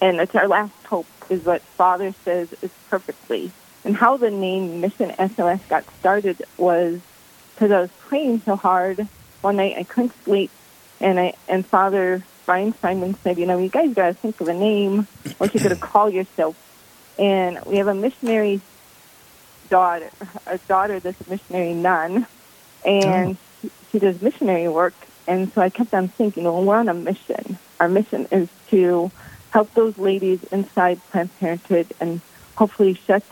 And 0.00 0.20
it's 0.20 0.34
our 0.34 0.48
last 0.48 0.72
hope, 0.84 1.06
is 1.28 1.44
what 1.44 1.62
Father 1.62 2.14
says 2.24 2.52
is 2.62 2.70
perfectly. 2.88 3.50
And 3.84 3.96
how 3.96 4.16
the 4.16 4.30
name 4.30 4.80
Mission 4.80 5.14
SOS 5.16 5.60
got 5.68 5.84
started 5.98 6.42
was 6.56 7.00
because 7.54 7.70
I 7.70 7.80
was 7.80 7.90
praying 8.00 8.42
so 8.42 8.56
hard 8.56 9.06
one 9.40 9.56
night 9.56 9.76
I 9.78 9.84
couldn't 9.84 10.12
sleep, 10.24 10.50
and 11.00 11.20
I 11.20 11.34
and 11.48 11.64
Father 11.64 12.24
Brian 12.46 12.74
Simon 12.78 13.14
said, 13.22 13.38
you 13.38 13.46
know, 13.46 13.58
you 13.58 13.68
guys 13.68 13.92
got 13.92 14.06
to 14.08 14.14
think 14.14 14.40
of 14.40 14.48
a 14.48 14.54
name, 14.54 15.06
what 15.38 15.52
you're 15.52 15.62
going 15.62 15.74
to 15.74 15.80
call 15.80 16.08
yourself. 16.08 16.56
And 17.18 17.64
we 17.64 17.76
have 17.76 17.88
a 17.88 17.94
missionary 17.94 18.60
daughter, 19.68 20.10
a 20.46 20.58
daughter 20.58 21.00
that's 21.00 21.20
a 21.26 21.30
missionary 21.30 21.74
nun, 21.74 22.26
and 22.84 23.36
oh. 23.36 23.36
she, 23.62 23.70
she 23.92 23.98
does 23.98 24.20
missionary 24.20 24.68
work. 24.68 24.94
And 25.26 25.52
so 25.52 25.60
I 25.60 25.70
kept 25.70 25.92
on 25.92 26.08
thinking, 26.08 26.44
well, 26.44 26.62
we're 26.62 26.76
on 26.76 26.88
a 26.88 26.94
mission. 26.94 27.58
Our 27.80 27.88
mission 27.88 28.28
is 28.30 28.48
to 28.70 29.10
help 29.50 29.72
those 29.74 29.98
ladies 29.98 30.44
inside 30.44 31.00
Planned 31.10 31.36
Parenthood 31.38 31.88
and 32.00 32.20
hopefully 32.54 32.94
shut 32.94 33.22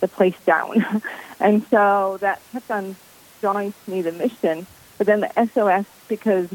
the 0.00 0.08
place 0.08 0.36
down. 0.46 1.02
and 1.40 1.66
so 1.68 2.18
that 2.20 2.40
kept 2.52 2.70
on 2.70 2.96
drawing 3.40 3.72
to 3.72 3.90
me 3.90 4.02
the 4.02 4.12
mission. 4.12 4.66
But 4.98 5.06
then 5.06 5.20
the 5.20 5.48
SOS, 5.52 5.86
because 6.08 6.48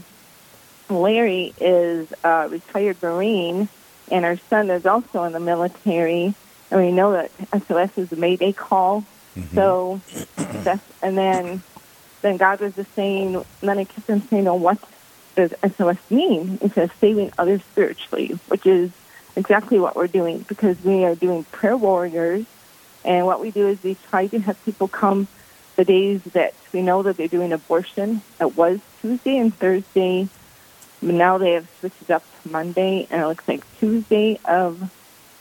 Larry 0.90 1.54
is 1.60 2.12
a 2.24 2.48
retired 2.50 3.02
Marine 3.04 3.68
and 4.10 4.26
our 4.26 4.38
son 4.50 4.70
is 4.70 4.86
also 4.86 5.24
in 5.24 5.34
the 5.34 5.40
military, 5.40 6.34
and 6.72 6.82
we 6.82 6.92
know 6.92 7.14
that 7.14 7.32
SOS 7.68 7.98
is 7.98 8.10
the 8.10 8.16
Mayday 8.16 8.54
call. 8.54 9.06
Mm-hmm. 9.36 9.56
So 9.56 10.02
that's, 10.64 10.84
and 11.02 11.18
then 11.18 11.62
then 12.22 12.38
God 12.38 12.60
was 12.60 12.76
just 12.76 12.94
saying, 12.96 13.36
and 13.36 13.46
then 13.62 13.78
I 13.78 13.84
kept 13.84 14.10
on 14.10 14.22
saying, 14.22 14.46
well, 14.46 14.60
what 14.60 14.80
does 15.36 15.54
SOS 15.76 15.98
mean? 16.10 16.58
It 16.62 16.74
says 16.74 16.90
saving 17.00 17.32
others 17.38 17.62
spiritually, 17.64 18.40
which 18.48 18.66
is 18.66 18.92
exactly 19.36 19.80
what 19.80 19.96
we're 19.96 20.08
doing 20.08 20.40
because 20.40 20.84
we 20.84 21.06
are 21.06 21.16
doing 21.16 21.44
prayer 21.46 21.78
warriors. 21.78 22.46
And 23.06 23.26
what 23.26 23.40
we 23.40 23.52
do 23.52 23.68
is 23.68 23.82
we 23.84 23.96
try 24.10 24.28
to 24.28 24.40
have 24.40 24.64
people 24.66 24.88
come 24.88 25.28
the 25.76 25.86
days 25.86 26.24
that 26.34 26.56
we 26.74 26.82
know 26.82 27.04
that 27.04 27.18
they're 27.18 27.28
doing 27.28 27.54
abortion. 27.54 28.22
It 28.42 28.58
was 28.58 28.80
Tuesday 29.02 29.38
and 29.38 29.54
Thursday. 29.54 30.28
But 31.02 31.14
now 31.14 31.38
they 31.38 31.52
have 31.52 31.70
switched 31.80 32.02
it 32.02 32.10
up 32.10 32.24
to 32.42 32.50
Monday, 32.50 33.08
and 33.12 33.22
it 33.22 33.28
looks 33.28 33.48
like 33.48 33.64
Tuesday 33.80 34.40
of 34.46 34.92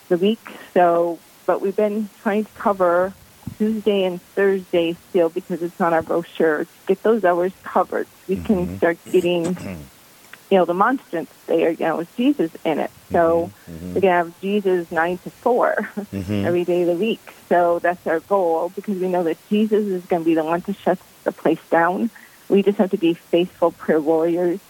the 0.08 0.16
week. 0.16 0.40
So, 0.74 1.18
but 1.46 1.60
we've 1.60 1.76
been 1.76 2.08
trying 2.22 2.44
to 2.44 2.50
cover 2.52 3.12
Tuesday 3.58 4.04
and 4.04 4.20
Thursday 4.20 4.96
still 5.10 5.28
because 5.28 5.62
it's 5.62 5.80
on 5.80 5.94
our 5.94 6.02
brochure. 6.02 6.64
To 6.64 6.70
get 6.86 7.02
those 7.02 7.24
hours 7.24 7.52
covered, 7.62 8.06
we 8.28 8.36
can 8.36 8.66
mm-hmm. 8.66 8.76
start 8.76 8.98
getting, 9.10 9.44
you 10.50 10.58
know, 10.58 10.64
the 10.64 10.74
monstrance 10.74 11.30
there, 11.46 11.70
you 11.70 11.84
know, 11.84 11.98
with 11.98 12.16
Jesus 12.16 12.50
in 12.64 12.78
it. 12.78 12.90
So 13.10 13.50
mm-hmm. 13.68 13.72
we're 13.72 13.78
mm-hmm. 13.78 14.00
gonna 14.00 14.14
have 14.14 14.40
Jesus 14.40 14.90
nine 14.90 15.18
to 15.18 15.30
4 15.30 15.90
every 16.12 16.64
day 16.64 16.82
of 16.82 16.88
the 16.88 16.94
week. 16.94 17.20
So 17.48 17.78
that's 17.78 18.06
our 18.06 18.20
goal 18.20 18.70
because 18.74 18.98
we 18.98 19.08
know 19.08 19.22
that 19.24 19.38
Jesus 19.48 19.86
is 19.86 20.04
going 20.06 20.22
to 20.22 20.26
be 20.26 20.34
the 20.34 20.44
one 20.44 20.62
to 20.62 20.72
shut 20.72 20.98
the 21.24 21.32
place 21.32 21.60
down. 21.70 22.10
We 22.48 22.62
just 22.62 22.78
have 22.78 22.90
to 22.90 22.96
be 22.96 23.14
faithful 23.14 23.72
prayer 23.72 24.00
warriors, 24.00 24.60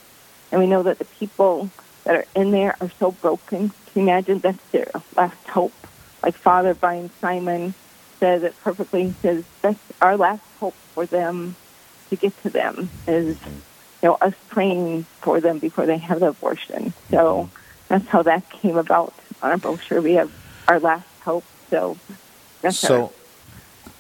and 0.51 0.61
we 0.61 0.67
know 0.67 0.83
that 0.83 0.99
the 0.99 1.05
people 1.05 1.71
that 2.05 2.15
are 2.15 2.25
in 2.35 2.51
there 2.51 2.77
are 2.81 2.91
so 2.99 3.13
broken. 3.13 3.73
Imagine 3.97 4.41
that's 4.41 4.63
their 4.71 4.91
last 5.17 5.49
hope? 5.49 5.73
Like 6.23 6.35
Father 6.35 6.75
Brian 6.75 7.11
Simon 7.21 7.75
says 8.21 8.43
it 8.43 8.55
perfectly. 8.63 9.05
He 9.05 9.13
says 9.23 9.45
that's 9.63 9.81
our 10.01 10.17
last 10.17 10.43
hope 10.61 10.75
for 10.95 11.07
them 11.07 11.57
to 12.11 12.17
get 12.17 12.41
to 12.43 12.51
them 12.51 12.89
is 13.07 13.39
you 14.03 14.09
know 14.09 14.15
us 14.21 14.35
praying 14.49 15.05
for 15.21 15.41
them 15.41 15.59
before 15.59 15.87
they 15.87 15.99
have 15.99 16.21
the 16.21 16.29
abortion. 16.29 16.93
So 17.11 17.51
that's 17.89 18.07
how 18.09 18.23
that 18.23 18.49
came 18.51 18.77
about 18.77 19.15
on 19.43 19.51
our 19.51 19.59
brochure. 19.59 20.01
We 20.01 20.15
have 20.15 20.33
our 20.69 20.81
last 20.81 21.09
hope. 21.23 21.45
So 21.71 21.97
that's 22.63 22.85
our, 22.85 22.89
So, 22.89 23.13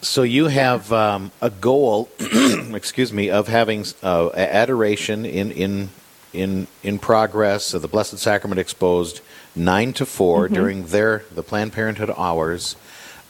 so 0.03 0.23
you 0.23 0.47
have 0.47 0.93
um, 0.93 1.33
a 1.41 1.50
goal, 1.50 2.09
excuse 2.21 3.12
me, 3.12 3.31
of 3.31 3.49
having 3.49 3.85
uh, 4.03 4.31
adoration 4.35 5.25
in 5.25 5.50
in 5.50 5.91
in 6.33 6.67
in 6.83 6.99
progress 6.99 7.75
of 7.75 7.83
the 7.83 7.88
Blessed 7.88 8.19
Sacrament 8.19 8.59
exposed 8.59 9.21
nine 9.57 9.93
to 9.95 10.07
4 10.07 10.45
Mm-hmm. 10.47 10.55
during 10.55 10.87
their 10.87 11.23
the 11.35 11.43
Planned 11.43 11.73
Parenthood 11.73 12.11
hours. 12.17 12.77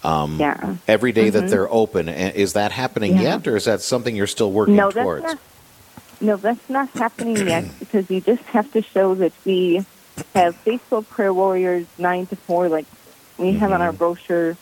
Um, 0.04 0.38
Yeah. 0.38 0.76
Every 0.86 1.12
day 1.12 1.30
that 1.30 1.44
Mhm. 1.44 1.50
they're 1.50 1.72
open, 1.72 2.08
is 2.08 2.52
that 2.52 2.72
happening 2.72 3.14
Yeah. 3.16 3.22
yet, 3.22 3.46
or 3.48 3.56
is 3.56 3.64
that 3.64 3.80
something 3.80 4.14
you're 4.14 4.26
still 4.26 4.52
working 4.52 4.76
no, 4.76 4.90
towards? 4.90 5.22
that's 5.22 5.34
not. 5.34 5.42
No, 6.20 6.36
that's 6.36 6.68
not 6.70 6.88
happening 6.90 7.46
yet 7.46 7.64
because 7.78 8.08
we 8.08 8.20
just 8.20 8.42
have 8.44 8.70
to 8.72 8.82
show 8.82 9.14
that 9.16 9.32
we 9.44 9.84
have 10.34 10.54
faithful 10.56 11.02
prayer 11.02 11.32
warriors 11.32 11.86
nine 11.98 12.26
to 12.26 12.36
four, 12.36 12.68
like 12.68 12.86
we 13.38 13.52
have 13.52 13.72
on 13.72 13.82
our 13.82 13.92
brochure, 13.92 14.56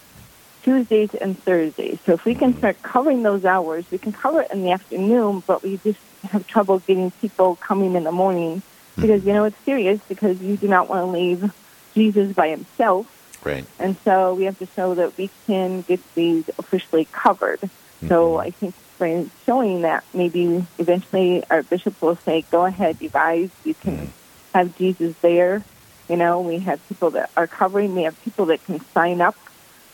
Tuesdays 0.63 1.11
and 1.21 1.39
Thursdays. 1.45 1.99
So 2.07 2.13
if 2.15 2.25
we 2.25 2.35
can 2.35 2.57
start 2.59 2.83
covering 2.83 3.23
those 3.23 3.45
hours, 3.45 3.85
we 3.91 3.99
can 3.99 4.13
cover 4.13 4.41
it 4.43 4.51
in 4.51 4.63
the 4.63 4.73
afternoon, 4.73 5.43
but 5.47 5.63
we 5.63 5.79
just 5.85 5.99
have 6.31 6.47
trouble 6.47 6.79
getting 6.81 7.11
people 7.21 7.57
coming 7.57 7.95
in 7.95 8.05
the 8.05 8.13
morning 8.13 8.63
Mm-hmm. 8.95 9.03
because 9.03 9.25
you 9.25 9.33
know 9.33 9.45
it's 9.45 9.59
serious 9.65 10.01
because 10.09 10.41
you 10.41 10.57
do 10.57 10.69
not 10.69 10.89
want 10.89 11.07
to 11.07 11.11
leave 11.11 11.53
Jesus 11.95 12.33
by 12.33 12.49
himself, 12.49 13.41
Right. 13.45 13.65
and 13.79 13.97
so 14.05 14.35
we 14.35 14.45
have 14.45 14.59
to 14.61 14.67
show 14.67 14.95
that 14.95 15.17
we 15.17 15.31
can 15.47 15.83
get 15.83 16.01
these 16.15 16.49
officially 16.59 17.07
covered. 17.11 17.61
So 18.09 18.33
mm-hmm. 18.33 18.47
I 18.47 18.51
think 18.51 18.75
by 18.99 19.27
showing 19.45 19.83
that, 19.83 20.05
maybe 20.15 20.65
eventually 20.79 21.43
our 21.51 21.63
bishop 21.63 22.01
will 22.01 22.17
say, 22.17 22.43
"Go 22.51 22.65
ahead, 22.65 22.99
you 23.01 23.09
guys, 23.09 23.51
you 23.65 23.75
can 23.75 23.97
mm-hmm. 23.97 24.59
have 24.59 24.77
Jesus 24.79 25.17
there." 25.21 25.65
You 26.09 26.17
know, 26.17 26.41
we 26.41 26.59
have 26.59 26.87
people 26.89 27.11
that 27.13 27.31
are 27.37 27.47
covering. 27.47 27.95
We 27.95 28.03
have 28.03 28.23
people 28.23 28.47
that 28.47 28.65
can 28.65 28.81
sign 28.93 29.21
up. 29.21 29.37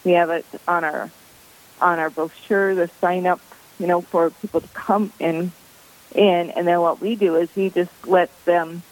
We 0.04 0.12
have 0.12 0.28
it 0.30 0.44
on 0.66 0.84
our 0.84 1.10
on 1.80 1.98
our 1.98 2.10
brochure, 2.10 2.74
the 2.74 2.88
sign 3.00 3.26
up, 3.26 3.40
you 3.78 3.86
know, 3.86 4.02
for 4.02 4.30
people 4.30 4.60
to 4.60 4.68
come 4.68 5.12
in 5.18 5.52
in 6.14 6.50
and 6.50 6.66
then 6.66 6.80
what 6.80 7.00
we 7.00 7.14
do 7.14 7.36
is 7.36 7.48
we 7.54 7.70
just 7.70 7.92
let 8.06 8.30
them 8.44 8.82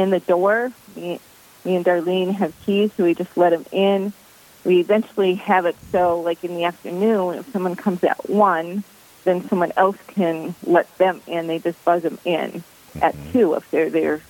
in 0.00 0.10
the 0.10 0.20
door. 0.20 0.72
Me, 0.96 1.20
me 1.64 1.76
and 1.76 1.84
Darlene 1.84 2.32
have 2.32 2.54
keys, 2.64 2.92
so 2.96 3.04
we 3.04 3.14
just 3.14 3.36
let 3.36 3.50
them 3.50 3.64
in. 3.70 4.12
We 4.64 4.80
eventually 4.80 5.34
have 5.34 5.66
it 5.66 5.76
so, 5.90 6.20
like 6.20 6.42
in 6.44 6.54
the 6.54 6.64
afternoon, 6.64 7.36
if 7.36 7.50
someone 7.52 7.76
comes 7.76 8.02
at 8.04 8.28
one, 8.28 8.84
then 9.24 9.46
someone 9.48 9.72
else 9.76 9.96
can 10.08 10.54
let 10.64 10.96
them 10.98 11.20
in. 11.26 11.46
They 11.46 11.58
just 11.58 11.82
buzz 11.84 12.02
them 12.02 12.18
in 12.24 12.62
at 13.00 13.14
mm-hmm. 13.14 13.32
two 13.32 13.54
if 13.54 13.70
they're 13.70 13.90
there, 13.90 14.20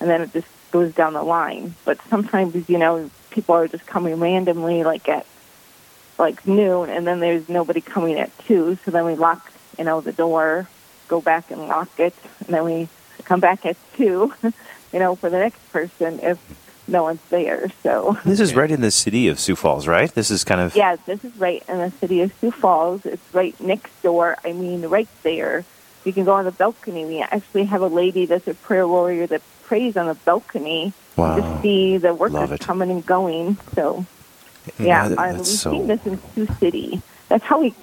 and 0.00 0.10
then 0.10 0.22
it 0.22 0.32
just 0.32 0.48
goes 0.70 0.94
down 0.94 1.14
the 1.14 1.22
line. 1.22 1.74
But 1.84 1.98
sometimes, 2.08 2.68
you 2.68 2.78
know, 2.78 3.10
people 3.30 3.54
are 3.54 3.68
just 3.68 3.86
coming 3.86 4.18
randomly, 4.18 4.84
like 4.84 5.08
at 5.08 5.26
like 6.18 6.46
noon, 6.46 6.90
and 6.90 7.06
then 7.06 7.20
there's 7.20 7.48
nobody 7.48 7.80
coming 7.80 8.18
at 8.18 8.36
two. 8.40 8.78
So 8.84 8.90
then 8.90 9.06
we 9.06 9.14
lock, 9.14 9.50
you 9.78 9.84
know, 9.84 10.00
the 10.00 10.12
door, 10.12 10.68
go 11.08 11.20
back 11.20 11.50
and 11.50 11.66
lock 11.66 11.98
it, 11.98 12.14
and 12.40 12.48
then 12.48 12.64
we 12.64 12.88
come 13.24 13.40
back 13.40 13.64
at 13.64 13.76
two, 13.94 14.32
you 14.92 14.98
know, 14.98 15.14
for 15.14 15.30
the 15.30 15.38
next 15.38 15.60
person 15.72 16.20
if 16.20 16.38
no 16.88 17.04
one's 17.04 17.20
there. 17.30 17.70
So 17.82 18.18
This 18.24 18.40
is 18.40 18.54
right 18.54 18.70
in 18.70 18.80
the 18.80 18.90
city 18.90 19.28
of 19.28 19.38
Sioux 19.38 19.54
Falls, 19.56 19.86
right? 19.86 20.12
This 20.12 20.30
is 20.30 20.42
kind 20.44 20.60
of. 20.60 20.74
yeah, 20.74 20.96
this 21.06 21.24
is 21.24 21.36
right 21.36 21.62
in 21.68 21.78
the 21.78 21.90
city 21.92 22.20
of 22.22 22.32
Sioux 22.40 22.50
Falls. 22.50 23.06
It's 23.06 23.22
right 23.34 23.58
next 23.60 24.02
door. 24.02 24.36
I 24.44 24.52
mean, 24.52 24.82
right 24.86 25.08
there. 25.22 25.64
You 26.04 26.12
can 26.12 26.24
go 26.24 26.32
on 26.32 26.44
the 26.46 26.50
balcony. 26.52 27.04
We 27.04 27.20
actually 27.20 27.64
have 27.66 27.82
a 27.82 27.86
lady 27.86 28.24
that's 28.26 28.48
a 28.48 28.54
prayer 28.54 28.88
warrior 28.88 29.26
that 29.28 29.42
prays 29.64 29.96
on 29.96 30.06
the 30.06 30.14
balcony 30.14 30.92
Wow. 31.16 31.36
to 31.36 31.62
see 31.62 31.98
the 31.98 32.14
workers 32.14 32.58
coming 32.60 32.90
and 32.90 33.04
going. 33.04 33.58
So 33.74 34.06
yeah, 34.78 35.08
that- 35.08 35.34
we've 35.36 35.46
so- 35.46 35.70
seen 35.72 35.86
this 35.86 36.04
in 36.06 36.18
Sioux 36.34 36.48
City. 36.58 37.02
That's 37.28 37.44
how 37.44 37.60
we. 37.60 37.74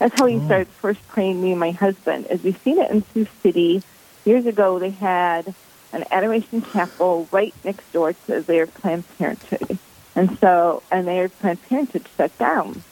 That's 0.00 0.18
how 0.18 0.24
we 0.26 0.36
Oh. 0.36 0.44
started 0.46 0.68
first 0.68 1.06
praying. 1.08 1.40
Me 1.42 1.50
and 1.52 1.60
my 1.60 1.70
husband, 1.72 2.26
as 2.28 2.42
we've 2.42 2.58
seen 2.64 2.78
it 2.78 2.90
in 2.90 3.04
Sioux 3.14 3.26
City. 3.42 3.82
Years 4.24 4.46
ago, 4.46 4.78
they 4.78 4.90
had 4.90 5.54
an 5.92 6.04
adoration 6.10 6.62
chapel 6.72 7.28
right 7.32 7.54
next 7.64 7.90
door 7.92 8.12
to 8.26 8.40
their 8.42 8.66
Planned 8.66 9.04
Parenthood, 9.18 9.78
and 10.14 10.38
so 10.40 10.82
and 10.90 11.06
their 11.06 11.28
Planned 11.28 11.62
Parenthood 11.68 12.06
shut 12.16 12.36
down. 12.38 12.82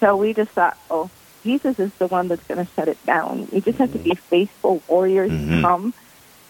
So 0.00 0.16
we 0.16 0.32
just 0.32 0.50
thought, 0.52 0.76
oh, 0.90 1.10
Jesus 1.42 1.78
is 1.78 1.90
the 1.98 2.06
one 2.06 2.28
that's 2.28 2.44
going 2.44 2.64
to 2.64 2.72
shut 2.74 2.88
it 2.88 3.04
down. 3.04 3.48
We 3.52 3.60
just 3.60 3.78
have 3.78 3.92
to 3.92 3.98
be 3.98 4.14
faithful 4.14 4.80
warriors 4.88 5.32
Mhm. 5.32 5.56
to 5.56 5.60
come. 5.62 5.94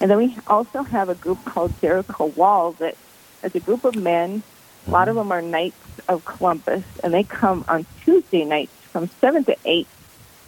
And 0.00 0.10
then 0.10 0.18
we 0.18 0.36
also 0.46 0.82
have 0.82 1.08
a 1.08 1.14
group 1.14 1.42
called 1.44 1.72
Jericho 1.80 2.26
Wall 2.26 2.72
that 2.72 2.96
is 3.42 3.54
a 3.54 3.60
group 3.60 3.84
of 3.84 3.94
men. 3.96 4.42
A 4.86 4.90
lot 4.90 5.08
of 5.08 5.14
them 5.16 5.32
are 5.32 5.40
Knights 5.40 5.76
of 6.08 6.24
Columbus, 6.24 6.82
and 7.02 7.14
they 7.14 7.22
come 7.24 7.64
on 7.68 7.86
Tuesday 8.04 8.44
nights 8.44 8.72
from 8.92 9.08
7 9.20 9.44
to 9.44 9.56
8 9.64 9.86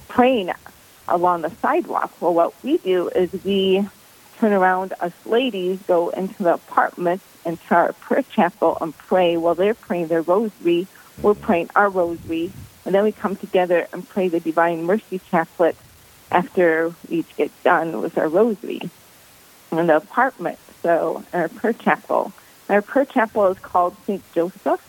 praying 0.09 0.51
along 1.09 1.43
the 1.43 1.53
sidewalk. 1.63 2.11
Well, 2.21 2.35
what 2.35 2.53
we 2.63 2.79
do 2.79 3.09
is 3.15 3.31
we 3.45 3.87
turn 4.45 4.53
around, 4.53 4.93
us 5.01 5.15
ladies 5.25 5.81
go 5.87 6.11
into 6.11 6.43
the 6.43 6.53
apartments 6.53 7.25
and 7.47 7.59
to 7.63 7.75
our 7.75 7.93
prayer 7.95 8.23
chapel 8.23 8.77
and 8.79 8.95
pray 8.99 9.39
while 9.39 9.55
they're 9.55 9.73
praying 9.73 10.09
their 10.09 10.21
rosary. 10.21 10.87
We're 11.23 11.33
mm-hmm. 11.33 11.43
praying 11.43 11.71
our 11.75 11.89
rosary, 11.89 12.53
and 12.85 12.95
then 12.95 13.05
we 13.05 13.13
come 13.13 13.37
together 13.37 13.89
and 13.91 14.07
pray 14.07 14.29
the 14.29 14.41
Divine 14.41 14.85
Mercy 14.85 15.19
Chaplet 15.31 15.77
after 16.31 16.93
we 17.09 17.21
each 17.21 17.37
get 17.37 17.51
done 17.63 18.03
with 18.03 18.19
our 18.19 18.29
rosary 18.29 18.83
in 19.73 19.87
the 19.87 19.97
apartment. 19.97 20.59
So, 20.83 21.25
in 21.33 21.41
our 21.41 21.49
prayer 21.49 21.73
chapel. 21.73 22.35
Our 22.69 22.83
prayer 22.83 23.07
chapel 23.07 23.47
is 23.47 23.59
called 23.61 23.97
St. 24.07 24.23
Joseph, 24.35 24.83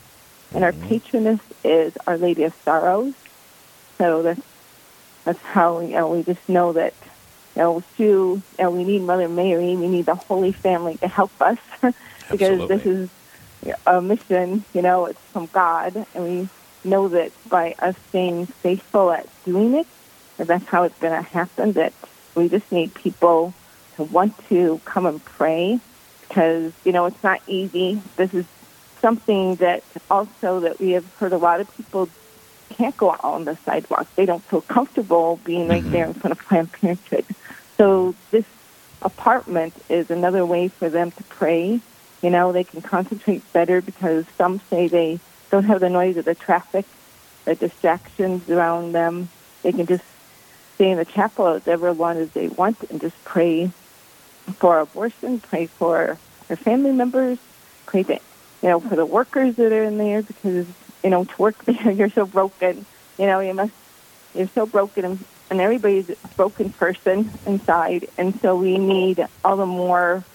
and 0.54 0.66
our 0.66 0.74
mm-hmm. 0.74 0.88
patroness 0.90 1.40
is 1.64 1.98
Our 2.06 2.18
Lady 2.18 2.44
of 2.44 2.54
Sorrows. 2.66 3.14
So 3.98 4.22
that's 4.22 4.42
that's 5.24 5.42
how 5.42 5.80
you 5.80 5.96
know 5.96 6.10
we 6.10 6.24
just 6.24 6.50
know 6.50 6.74
that 6.74 6.94
you 7.56 7.62
know 7.62 7.84
you 7.98 8.42
know, 8.60 8.70
we 8.72 8.84
need 8.84 9.02
Mother 9.02 9.30
Mary, 9.30 9.76
we 9.76 9.88
need 9.88 10.06
the 10.06 10.16
Holy 10.16 10.52
Family 10.52 10.98
to 10.98 11.08
help 11.08 11.32
us 11.42 11.58
because 12.32 12.68
this 12.68 12.86
is 12.86 13.10
a 13.86 14.02
mission. 14.02 14.64
You 14.74 14.82
know, 14.82 15.06
it's 15.06 15.20
from 15.32 15.48
God, 15.48 16.06
and 16.14 16.24
we 16.24 16.50
know 16.84 17.08
that 17.10 17.32
by 17.50 17.76
us 17.80 17.96
staying 18.10 18.48
faithful 18.48 19.12
at 19.12 19.28
doing 19.46 19.76
it, 19.76 19.88
that 20.38 20.48
that's 20.48 20.66
how 20.66 20.84
it's 20.84 20.98
going 21.00 21.14
to 21.14 21.22
happen. 21.22 21.74
That 21.74 21.94
we 22.36 22.50
just 22.50 22.72
need 22.72 22.94
people 22.94 23.54
to 23.96 24.04
want 24.04 24.34
to 24.50 24.82
come 24.86 25.06
and 25.06 25.24
pray 25.24 25.80
because 26.28 26.74
you 26.84 26.92
know 26.92 27.06
it's 27.06 27.24
not 27.24 27.42
easy. 27.48 28.02
This 28.16 28.34
is 28.34 28.46
something 29.02 29.56
that 29.56 29.84
also 30.10 30.62
that 30.62 30.80
we 30.80 30.92
have 30.92 31.06
heard 31.16 31.32
a 31.32 31.38
lot 31.38 31.62
of 31.62 31.76
people 31.78 32.10
can't 32.70 32.96
go 32.98 33.12
out 33.12 33.24
on 33.24 33.46
the 33.46 33.56
sidewalk. 33.58 34.08
They 34.16 34.26
don't 34.26 34.44
feel 34.44 34.62
comfortable 34.62 35.40
being 35.44 35.68
right 35.68 35.82
mm-hmm. 35.82 35.92
there 35.92 36.06
in 36.06 36.14
front 36.14 36.32
of 36.32 36.46
Planned 36.46 36.72
Parenthood. 36.74 37.26
So 37.78 38.16
this 38.32 38.46
apartment 39.02 39.74
is 39.90 40.10
another 40.10 40.46
way 40.46 40.68
for 40.68 40.90
them 40.90 41.12
to 41.12 41.24
pray. 41.24 41.80
You 42.22 42.30
know, 42.30 42.52
they 42.52 42.64
can 42.64 42.82
concentrate 42.82 43.42
better 43.54 43.82
because 43.82 44.26
some 44.38 44.60
say 44.70 44.88
they 44.88 45.20
don't 45.52 45.66
have 45.66 45.80
the 45.80 45.90
noise 45.90 46.18
of 46.18 46.26
the 46.26 46.36
traffic, 46.36 46.86
the 47.46 47.56
distractions 47.56 48.50
around 48.50 48.94
them. 48.94 49.30
They 49.62 49.72
can 49.72 49.86
just 49.86 50.04
stay 50.76 50.92
in 50.92 50.98
the 50.98 51.06
chapel 51.06 51.48
as 51.48 51.68
ever 51.68 51.94
long 51.94 52.18
as 52.18 52.32
they 52.32 52.48
want 52.48 52.84
and 52.90 53.00
just 53.00 53.24
pray 53.24 53.72
for 54.58 54.80
abortion, 54.80 55.40
pray 55.40 55.68
for 55.68 56.18
their 56.48 56.58
family 56.58 56.92
members, 56.92 57.40
pray 57.86 58.04
that, 58.04 58.22
you 58.62 58.70
know, 58.70 58.80
for 58.80 58.96
the 58.96 59.06
workers 59.06 59.56
that 59.56 59.72
are 59.72 59.84
in 59.84 59.98
there 59.98 60.22
because, 60.22 60.68
you 61.06 61.12
know, 61.12 61.24
to 61.24 61.36
work 61.38 61.64
there 61.66 61.92
you're 61.92 62.10
so 62.10 62.26
broken. 62.26 62.86
You 63.18 63.28
know, 63.28 63.40
you 63.40 63.54
must 63.54 63.72
you're 64.34 64.50
so 64.56 64.66
broken 64.66 65.06
and, 65.06 65.26
and 65.50 65.62
everybody's 65.62 66.10
a 66.10 66.28
broken 66.36 66.72
person 66.72 67.32
inside 67.46 68.10
and 68.18 68.38
so 68.42 68.56
we 68.56 68.78
need 68.78 69.26
all 69.46 69.56
the 69.56 69.66
more 69.66 70.26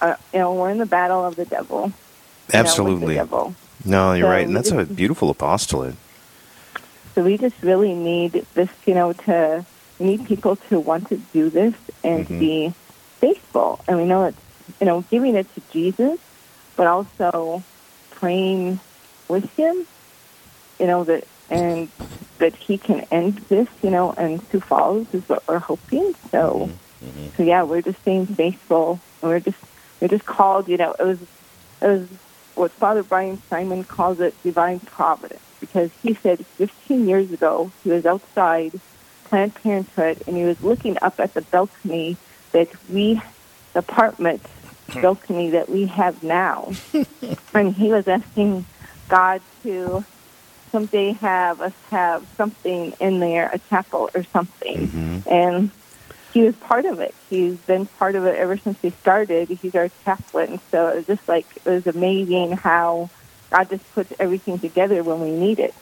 uh, 0.00 0.14
you 0.32 0.40
know, 0.40 0.52
we're 0.54 0.70
in 0.70 0.78
the 0.78 0.86
battle 0.86 1.24
of 1.24 1.36
the 1.36 1.44
devil. 1.44 1.86
you 1.86 1.90
know, 1.90 1.94
the 2.48 2.58
Absolutely. 2.58 3.14
devil. 3.14 3.54
No, 3.84 4.12
you're 4.14 4.26
So 4.26 4.30
right. 4.30 4.46
And 4.46 4.56
that's 4.56 4.70
a 4.72 4.84
beautiful 4.86 5.30
apostolate. 5.30 5.94
So 7.14 7.22
we 7.22 7.36
just 7.36 7.56
really 7.62 7.94
need 7.94 8.46
this, 8.54 8.68
you 8.86 8.94
know, 8.94 9.12
to 9.12 9.64
we 9.98 10.06
need 10.06 10.26
people 10.26 10.56
to 10.70 10.78
want 10.80 11.08
to 11.08 11.16
do 11.32 11.50
this 11.50 11.74
and 12.04 12.26
Mhm. 12.28 12.38
be 12.38 12.74
faithful. 13.20 13.80
And 13.88 13.98
we 13.98 14.04
know 14.04 14.24
it's, 14.24 14.38
you 14.80 14.86
know, 14.86 15.04
giving 15.10 15.34
it 15.34 15.46
to 15.54 15.60
Jesus, 15.72 16.18
but 16.76 16.86
also 16.86 17.62
praying 18.12 18.78
with 19.28 19.44
Him, 19.56 19.86
you 20.78 20.86
know, 20.86 21.04
that 21.04 21.26
and 21.50 21.88
that 22.38 22.54
He 22.54 22.78
can 22.78 23.00
end 23.10 23.36
this, 23.48 23.68
you 23.82 23.90
know, 23.90 24.12
and 24.12 24.42
Sioux 24.48 24.60
Falls 24.60 25.12
is 25.12 25.28
what 25.28 25.46
we're 25.48 25.58
hoping. 25.58 26.14
So, 26.30 26.70
mm-hmm. 26.70 27.06
Mm-hmm. 27.06 27.36
so 27.36 27.42
yeah, 27.42 27.62
we're 27.62 27.82
just 27.82 28.00
staying 28.00 28.26
faithful. 28.26 29.00
We're 29.22 29.40
just 29.40 29.58
we're 30.00 30.08
just 30.08 30.26
called, 30.26 30.68
you 30.68 30.76
know, 30.76 30.94
it 30.98 31.04
was 31.04 31.20
it 31.80 31.86
was 31.86 32.08
what 32.54 32.72
Father 32.72 33.02
Brian 33.02 33.40
Simon 33.48 33.84
calls 33.84 34.20
it 34.20 34.40
divine 34.42 34.80
providence 34.80 35.42
because 35.60 35.90
he 36.02 36.14
said 36.14 36.44
15 36.44 37.08
years 37.08 37.32
ago 37.32 37.70
he 37.84 37.90
was 37.90 38.04
outside 38.04 38.80
Planned 39.24 39.54
Parenthood 39.54 40.22
and 40.26 40.36
he 40.36 40.44
was 40.44 40.62
looking 40.62 40.98
up 41.02 41.20
at 41.20 41.34
the 41.34 41.42
balcony 41.42 42.16
that 42.52 42.68
we, 42.88 43.20
the 43.72 43.80
apartment 43.80 44.40
hmm. 44.90 45.00
balcony 45.00 45.50
that 45.50 45.68
we 45.68 45.86
have 45.86 46.22
now. 46.22 46.72
and 47.54 47.74
he 47.74 47.92
was 47.92 48.08
asking 48.08 48.64
God 49.08 49.40
to 49.62 50.04
someday 50.70 51.12
have 51.12 51.60
us 51.60 51.72
have 51.90 52.26
something 52.36 52.92
in 53.00 53.20
there, 53.20 53.50
a 53.52 53.58
chapel 53.58 54.10
or 54.14 54.24
something. 54.24 55.24
And 55.26 55.70
he 56.32 56.42
was 56.42 56.54
part 56.56 56.84
of 56.84 57.00
it. 57.00 57.14
He's 57.30 57.56
been 57.56 57.86
part 57.86 58.14
of 58.14 58.24
it 58.26 58.36
ever 58.36 58.56
since 58.58 58.80
we 58.82 58.90
started. 58.90 59.48
He's 59.48 59.74
our 59.74 59.90
chaplain. 60.04 60.60
So 60.70 60.88
it 60.88 60.96
was 60.96 61.06
just 61.06 61.28
like, 61.28 61.46
it 61.64 61.68
was 61.68 61.86
amazing 61.86 62.52
how 62.52 63.10
God 63.50 63.70
just 63.70 63.94
puts 63.94 64.12
everything 64.18 64.58
together 64.58 65.02
when 65.02 65.20
we 65.20 65.30
need 65.30 65.58
it. 65.58 65.74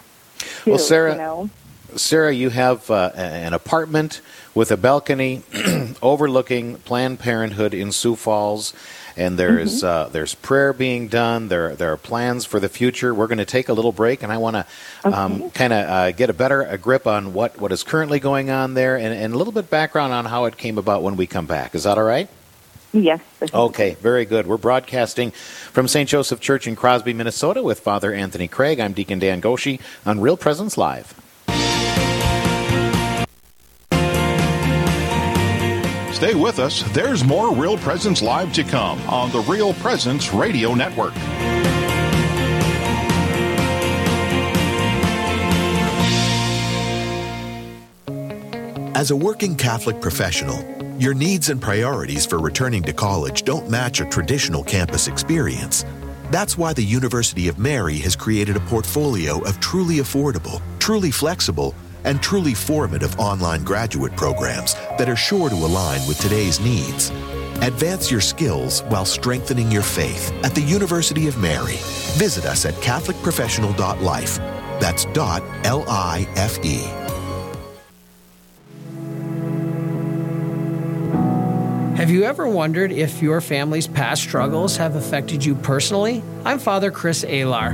too, 0.65 0.71
Well, 0.71 0.79
Sarah- 0.79 1.13
you 1.13 1.19
know? 1.19 1.51
Sarah, 1.95 2.33
you 2.33 2.51
have 2.51 2.91
uh, 2.91 3.13
an 3.15 3.55
apartment 3.55 4.21
with 4.55 4.71
a 4.73 4.77
balcony 4.77 5.43
overlooking 6.03 6.77
Planned 6.79 7.21
Parenthood 7.21 7.73
in 7.73 7.93
Sioux 7.93 8.17
Falls, 8.17 8.75
and 9.17 9.39
there's 9.39 9.83
uh, 9.83 10.09
there's 10.13 10.35
prayer 10.35 10.73
being 10.73 11.09
done. 11.09 11.49
There 11.49 11.75
there 11.75 11.93
are 11.93 11.97
plans 11.97 12.45
for 12.45 12.61
the 12.61 12.69
future. 12.69 13.15
We're 13.15 13.27
going 13.27 13.39
to 13.39 13.45
take 13.45 13.69
a 13.69 13.73
little 13.73 13.93
break, 13.93 14.23
and 14.23 14.33
I 14.33 14.39
want 14.39 14.57
to 14.57 14.67
um, 15.05 15.51
kind 15.51 15.73
of 15.73 15.89
uh, 15.89 16.13
get 16.13 16.31
a 16.31 16.35
better 16.35 16.63
a 16.63 16.79
grip 16.79 17.07
on 17.07 17.33
what, 17.33 17.59
what 17.61 17.73
is 17.73 17.83
currently 17.83 18.21
going 18.21 18.51
on 18.51 18.75
there, 18.75 18.97
and, 18.97 19.15
and 19.15 19.35
a 19.35 19.39
little 19.39 19.53
bit 19.53 19.71
background 19.71 20.13
on 20.13 20.27
how 20.27 20.45
it 20.45 20.57
came 20.57 20.79
about 20.79 21.03
when 21.03 21.17
we 21.17 21.27
come 21.27 21.47
back. 21.47 21.75
Is 21.75 21.85
that 21.85 21.99
all 21.99 22.05
right? 22.05 22.29
Yes. 22.93 23.21
Okay, 23.53 23.95
very 23.95 24.25
good. 24.25 24.47
We're 24.47 24.57
broadcasting 24.57 25.31
from 25.31 25.87
St. 25.89 26.09
Joseph 26.09 26.41
Church 26.41 26.67
in 26.67 26.77
Crosby, 26.77 27.13
Minnesota 27.13 27.63
with 27.63 27.81
Father 27.81 28.13
Anthony 28.13 28.49
Craig. 28.49 28.81
I'm 28.81 28.93
Deacon 28.95 29.19
Dan 29.19 29.41
Goshi 29.41 29.81
on 30.07 30.21
Real 30.21 30.37
Presence 30.37 30.79
Live. 30.79 31.15
Stay 36.17 36.35
with 36.35 36.59
us. 36.61 36.83
There's 36.95 37.25
more 37.25 37.55
Real 37.55 37.77
Presence 37.77 38.23
Live 38.23 38.51
to 38.55 38.65
come 38.65 38.99
on 39.03 39.31
the 39.33 39.41
Real 39.41 39.75
Presence 39.75 40.33
Radio 40.33 40.73
Network. 40.73 41.13
As 48.97 49.11
a 49.11 49.17
working 49.17 49.57
Catholic 49.57 50.01
professional, 50.01 50.65
your 50.99 51.13
needs 51.13 51.51
and 51.51 51.61
priorities 51.61 52.25
for 52.25 52.39
returning 52.39 52.83
to 52.85 52.95
college 52.95 53.43
don't 53.43 53.69
match 53.69 54.01
a 54.01 54.07
traditional 54.07 54.65
campus 54.65 55.09
experience. 55.09 55.85
That's 56.31 56.57
why 56.57 56.73
the 56.73 56.83
University 56.83 57.49
of 57.49 57.59
Mary 57.59 57.99
has 57.99 58.17
created 58.17 58.57
a 58.57 58.61
portfolio 58.61 59.45
of 59.45 59.61
truly 59.61 59.97
affordable, 59.97 60.63
truly 60.79 61.11
flexible, 61.11 61.75
and 62.05 62.23
truly 62.23 62.55
formative 62.55 63.19
online 63.19 63.65
graduate 63.65 64.17
programs 64.17 64.75
that 64.99 65.09
are 65.09 65.17
sure 65.17 65.49
to 65.49 65.57
align 65.57 66.01
with 66.07 66.19
today's 66.19 66.61
needs. 66.61 67.11
Advance 67.63 68.11
your 68.11 68.21
skills 68.21 68.83
while 68.85 69.05
strengthening 69.05 69.71
your 69.71 69.83
faith 69.83 70.33
at 70.45 70.55
the 70.55 70.61
University 70.61 71.27
of 71.27 71.39
Mary. 71.39 71.79
Visit 72.19 72.45
us 72.45 72.65
at 72.67 72.75
CatholicProfessional.life. 72.75 74.39
That's 74.79 75.07
dot 75.07 75.43
L 75.65 75.85
I 75.89 76.29
F 76.37 76.63
E. 76.65 76.85
Have 81.97 82.11
you 82.11 82.25
ever 82.25 82.47
wondered 82.47 82.93
if 82.93 83.23
your 83.23 83.41
family's 83.41 83.87
past 83.87 84.23
struggles 84.23 84.77
have 84.77 84.97
affected 84.97 85.43
you 85.43 85.55
personally? 85.55 86.23
I'm 86.45 86.59
Father 86.59 86.91
Chris 86.91 87.25
Alar. 87.25 87.73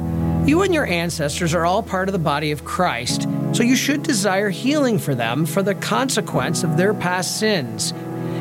You 0.48 0.62
and 0.62 0.72
your 0.72 0.86
ancestors 0.86 1.54
are 1.54 1.66
all 1.66 1.82
part 1.82 2.08
of 2.08 2.12
the 2.12 2.20
body 2.20 2.52
of 2.52 2.64
Christ, 2.64 3.22
so 3.52 3.62
you 3.62 3.76
should 3.76 4.02
desire 4.02 4.50
healing 4.50 4.98
for 4.98 5.14
them 5.14 5.46
for 5.46 5.62
the 5.62 5.74
consequence 5.74 6.64
of 6.64 6.76
their 6.76 6.94
past 6.94 7.38
sins. 7.38 7.92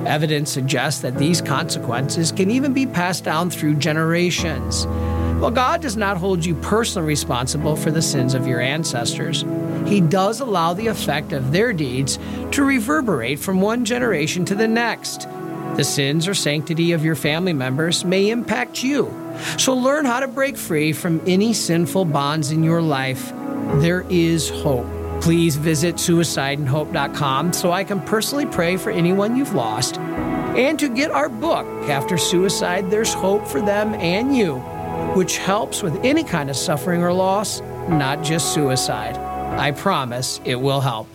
Evidence 0.05 0.49
suggests 0.49 1.01
that 1.01 1.17
these 1.17 1.41
consequences 1.41 2.31
can 2.31 2.49
even 2.49 2.73
be 2.73 2.87
passed 2.87 3.23
down 3.23 3.49
through 3.49 3.75
generations. 3.75 4.85
While 4.85 5.51
God 5.51 5.81
does 5.81 5.97
not 5.97 6.17
hold 6.17 6.45
you 6.45 6.55
personally 6.55 7.07
responsible 7.07 7.75
for 7.75 7.91
the 7.91 8.01
sins 8.01 8.33
of 8.33 8.47
your 8.47 8.59
ancestors, 8.59 9.43
He 9.87 9.99
does 9.99 10.39
allow 10.39 10.73
the 10.73 10.87
effect 10.87 11.33
of 11.33 11.51
their 11.51 11.73
deeds 11.73 12.19
to 12.51 12.63
reverberate 12.63 13.39
from 13.39 13.59
one 13.59 13.85
generation 13.85 14.45
to 14.45 14.55
the 14.55 14.67
next. 14.67 15.27
The 15.75 15.83
sins 15.83 16.27
or 16.27 16.33
sanctity 16.33 16.91
of 16.91 17.03
your 17.03 17.15
family 17.15 17.53
members 17.53 18.05
may 18.05 18.29
impact 18.29 18.83
you. 18.83 19.11
So 19.57 19.73
learn 19.73 20.05
how 20.05 20.19
to 20.19 20.27
break 20.27 20.57
free 20.57 20.93
from 20.93 21.21
any 21.25 21.53
sinful 21.53 22.05
bonds 22.05 22.51
in 22.51 22.63
your 22.63 22.81
life. 22.81 23.31
There 23.81 24.05
is 24.09 24.49
hope. 24.49 25.00
Please 25.21 25.55
visit 25.55 25.95
suicideandhope.com 25.95 27.53
so 27.53 27.71
I 27.71 27.83
can 27.83 28.01
personally 28.01 28.47
pray 28.47 28.75
for 28.75 28.89
anyone 28.91 29.35
you've 29.35 29.53
lost. 29.53 29.97
And 29.99 30.79
to 30.79 30.89
get 30.89 31.11
our 31.11 31.29
book, 31.29 31.65
After 31.87 32.17
Suicide, 32.17 32.89
There's 32.89 33.13
Hope 33.13 33.47
for 33.47 33.61
Them 33.61 33.93
and 33.93 34.35
You, 34.35 34.55
which 35.15 35.37
helps 35.37 35.83
with 35.83 35.95
any 36.03 36.23
kind 36.23 36.49
of 36.49 36.55
suffering 36.55 37.03
or 37.03 37.13
loss, 37.13 37.61
not 37.87 38.23
just 38.23 38.53
suicide. 38.53 39.15
I 39.15 39.71
promise 39.71 40.41
it 40.43 40.55
will 40.55 40.81
help. 40.81 41.07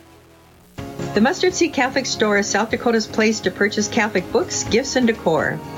The 1.15 1.21
Mustard 1.21 1.55
Seed 1.55 1.73
Catholic 1.73 2.07
Store 2.07 2.39
is 2.39 2.47
South 2.47 2.71
Dakota's 2.71 3.07
place 3.07 3.41
to 3.41 3.51
purchase 3.51 3.89
Catholic 3.89 4.31
books, 4.31 4.65
gifts, 4.65 4.97
and 4.97 5.07
decor. 5.07 5.59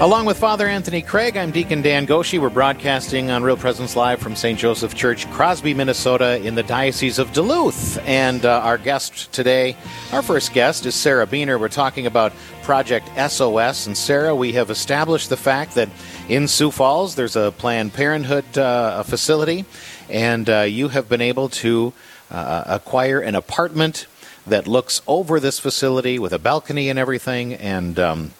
Along 0.00 0.26
with 0.26 0.38
Father 0.38 0.68
Anthony 0.68 1.02
Craig, 1.02 1.36
I'm 1.36 1.50
Deacon 1.50 1.82
Dan 1.82 2.04
Goshi. 2.04 2.38
We're 2.38 2.50
broadcasting 2.50 3.32
on 3.32 3.42
Real 3.42 3.56
Presence 3.56 3.96
Live 3.96 4.20
from 4.20 4.36
St. 4.36 4.56
Joseph 4.56 4.94
Church, 4.94 5.28
Crosby, 5.32 5.74
Minnesota, 5.74 6.40
in 6.40 6.54
the 6.54 6.62
Diocese 6.62 7.18
of 7.18 7.32
Duluth. 7.32 7.98
And 8.06 8.46
uh, 8.46 8.60
our 8.60 8.78
guest 8.78 9.32
today, 9.32 9.76
our 10.12 10.22
first 10.22 10.52
guest, 10.52 10.86
is 10.86 10.94
Sarah 10.94 11.26
Beener. 11.26 11.58
We're 11.58 11.68
talking 11.68 12.06
about 12.06 12.32
Project 12.62 13.08
SOS. 13.28 13.88
And 13.88 13.98
Sarah, 13.98 14.36
we 14.36 14.52
have 14.52 14.70
established 14.70 15.30
the 15.30 15.36
fact 15.36 15.74
that 15.74 15.88
in 16.28 16.46
Sioux 16.46 16.70
Falls 16.70 17.16
there's 17.16 17.34
a 17.34 17.52
Planned 17.58 17.92
Parenthood 17.92 18.56
uh, 18.56 19.02
facility, 19.02 19.64
and 20.08 20.48
uh, 20.48 20.60
you 20.60 20.90
have 20.90 21.08
been 21.08 21.20
able 21.20 21.48
to 21.48 21.92
uh, 22.30 22.62
acquire 22.66 23.18
an 23.18 23.34
apartment 23.34 24.06
that 24.46 24.68
looks 24.68 25.02
over 25.08 25.40
this 25.40 25.58
facility 25.58 26.20
with 26.20 26.32
a 26.32 26.38
balcony 26.38 26.88
and 26.88 27.00
everything. 27.00 27.52
And 27.52 27.98
um, 27.98 28.30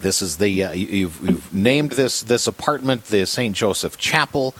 this 0.00 0.22
is 0.22 0.38
the 0.38 0.64
uh, 0.64 0.72
you've, 0.72 1.20
you've, 1.22 1.54
named 1.54 1.92
this 1.92 2.22
this 2.22 2.46
apartment 2.46 3.04
the 3.06 3.24
St. 3.26 3.54
Joseph 3.54 3.96
Chapel, 3.98 4.54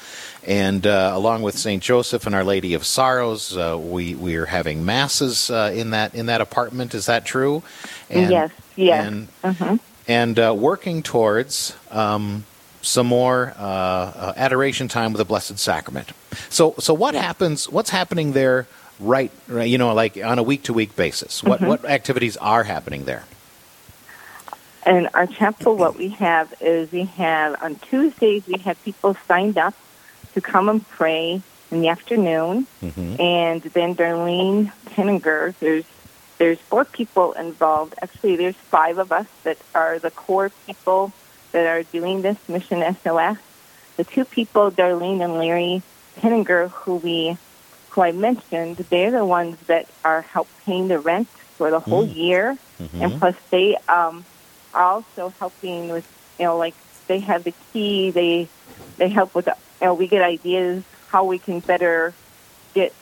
and 0.46 0.86
uh, 0.86 1.12
along 1.14 1.42
with 1.42 1.58
St. 1.58 1.82
Joseph 1.82 2.26
and 2.26 2.34
Our 2.34 2.44
Lady 2.44 2.74
of 2.74 2.84
Sorrows, 2.84 3.56
uh, 3.56 3.78
we 3.78 4.14
we 4.14 4.36
are 4.36 4.46
having 4.46 4.84
masses 4.84 5.50
uh, 5.50 5.72
in 5.74 5.90
that 5.90 6.14
in 6.14 6.26
that 6.26 6.40
apartment. 6.40 6.94
Is 6.94 7.06
that 7.06 7.24
true? 7.24 7.62
And, 8.08 8.30
yes. 8.30 8.50
Yes. 8.76 9.06
And, 9.06 9.28
mm-hmm. 9.42 9.76
and 10.08 10.38
uh, 10.38 10.54
working 10.56 11.02
towards. 11.02 11.76
Um, 11.90 12.44
some 12.82 13.06
more 13.06 13.52
uh, 13.58 14.32
adoration 14.36 14.88
time 14.88 15.12
with 15.12 15.18
the 15.18 15.24
Blessed 15.26 15.58
Sacrament. 15.58 16.12
So, 16.48 16.74
so 16.78 16.94
what 16.94 17.14
happens? 17.14 17.68
What's 17.68 17.90
happening 17.90 18.32
there? 18.32 18.66
Right, 18.98 19.30
right 19.48 19.68
you 19.68 19.76
know, 19.76 19.92
like 19.92 20.16
on 20.16 20.38
a 20.38 20.42
week 20.42 20.62
to 20.64 20.72
week 20.72 20.96
basis. 20.96 21.42
What 21.42 21.60
Mhm. 21.60 21.68
what 21.68 21.84
activities 21.84 22.36
are 22.38 22.64
happening 22.64 23.04
there? 23.04 23.24
In 24.86 25.08
our 25.12 25.26
chapel, 25.26 25.76
what 25.76 25.96
we 25.96 26.08
have 26.10 26.54
is 26.60 26.90
we 26.90 27.04
have 27.04 27.62
on 27.62 27.76
Tuesdays 27.76 28.46
we 28.46 28.58
have 28.60 28.82
people 28.82 29.14
signed 29.28 29.58
up 29.58 29.74
to 30.34 30.40
come 30.40 30.68
and 30.68 30.88
pray 30.88 31.42
in 31.70 31.80
the 31.82 31.88
afternoon, 31.88 32.66
Mm-hmm. 32.82 33.20
and 33.20 33.62
then 33.62 33.94
Darlene 33.94 34.72
Henninger, 34.92 35.54
there's 35.60 35.84
there's 36.38 36.58
four 36.58 36.86
people 36.86 37.32
involved. 37.32 37.94
Actually, 38.00 38.36
there's 38.36 38.56
five 38.56 38.96
of 38.96 39.12
us 39.12 39.26
that 39.44 39.58
are 39.74 39.98
the 39.98 40.10
core 40.10 40.50
people 40.66 41.12
that 41.52 41.66
are 41.66 41.82
doing 41.82 42.22
this 42.22 42.38
mission 42.48 42.80
SOS. 43.02 43.36
The 43.98 44.04
two 44.04 44.24
people, 44.24 44.70
Darlene 44.70 45.22
and 45.22 45.34
Larry 45.34 45.82
Henninger, 46.22 46.68
who 46.68 46.96
we 46.96 47.36
who 47.90 48.00
I 48.02 48.12
mentioned, 48.12 48.78
they're 48.88 49.10
the 49.10 49.26
ones 49.26 49.58
that 49.66 49.86
are 50.04 50.22
help 50.22 50.48
paying 50.64 50.88
the 50.88 50.98
rent 50.98 51.28
for 51.58 51.70
the 51.70 51.80
whole 51.80 52.06
Mm. 52.06 52.16
year, 52.16 52.58
Mhm. 52.80 53.02
and 53.02 53.18
plus 53.20 53.34
they 53.50 53.76
um, 53.88 54.24
also 54.74 55.30
helping 55.38 55.88
with 55.88 56.06
you 56.38 56.46
know 56.46 56.56
like 56.56 56.74
they 57.06 57.20
have 57.20 57.44
the 57.44 57.54
key. 57.72 58.10
They 58.10 58.48
they 58.96 59.08
help 59.08 59.34
with 59.34 59.46
you 59.46 59.54
know 59.86 59.94
we 59.94 60.06
get 60.06 60.22
ideas 60.22 60.84
how 61.08 61.24
we 61.24 61.38
can 61.38 61.60
better 61.60 62.14
get 62.74 62.92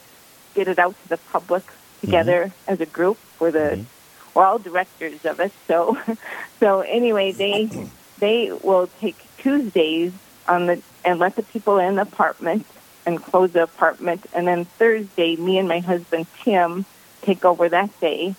get 0.54 0.68
it 0.68 0.78
out 0.78 1.00
to 1.02 1.08
the 1.08 1.18
public 1.18 1.64
together 2.00 2.46
mm-hmm. 2.46 2.72
as 2.72 2.80
a 2.80 2.86
group. 2.86 3.18
We're 3.38 3.50
the 3.50 3.58
mm-hmm. 3.58 4.38
we're 4.38 4.44
all 4.44 4.58
directors 4.58 5.24
of 5.24 5.40
it. 5.40 5.52
So 5.66 5.98
so 6.60 6.80
anyway, 6.80 7.32
they 7.32 7.70
they 8.18 8.52
will 8.52 8.88
take 9.00 9.16
Tuesdays 9.38 10.12
on 10.46 10.66
the 10.66 10.82
and 11.04 11.18
let 11.18 11.36
the 11.36 11.42
people 11.42 11.78
in 11.78 11.96
the 11.96 12.02
apartment 12.02 12.66
and 13.06 13.22
close 13.22 13.52
the 13.52 13.62
apartment, 13.62 14.26
and 14.34 14.46
then 14.46 14.66
Thursday, 14.66 15.34
me 15.36 15.58
and 15.58 15.66
my 15.66 15.80
husband 15.80 16.26
Tim 16.42 16.84
take 17.22 17.44
over 17.44 17.68
that 17.68 17.98
day. 18.00 18.34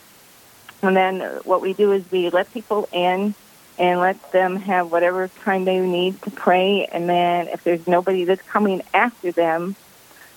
And 0.82 0.96
then 0.96 1.20
what 1.44 1.62
we 1.62 1.74
do 1.74 1.92
is 1.92 2.04
we 2.12 2.30
let 2.30 2.54
people 2.54 2.88
in, 2.94 3.36
and 3.78 4.00
let 4.02 4.32
them 4.34 4.58
have 4.58 4.92
whatever 4.92 5.30
time 5.46 5.66
they 5.66 5.80
need 5.80 6.22
to 6.24 6.32
pray. 6.32 6.88
And 6.92 7.10
then 7.10 7.48
if 7.48 7.64
there's 7.64 7.86
nobody 7.88 8.26
that's 8.26 8.46
coming 8.52 8.82
after 8.94 9.32
them, 9.32 9.76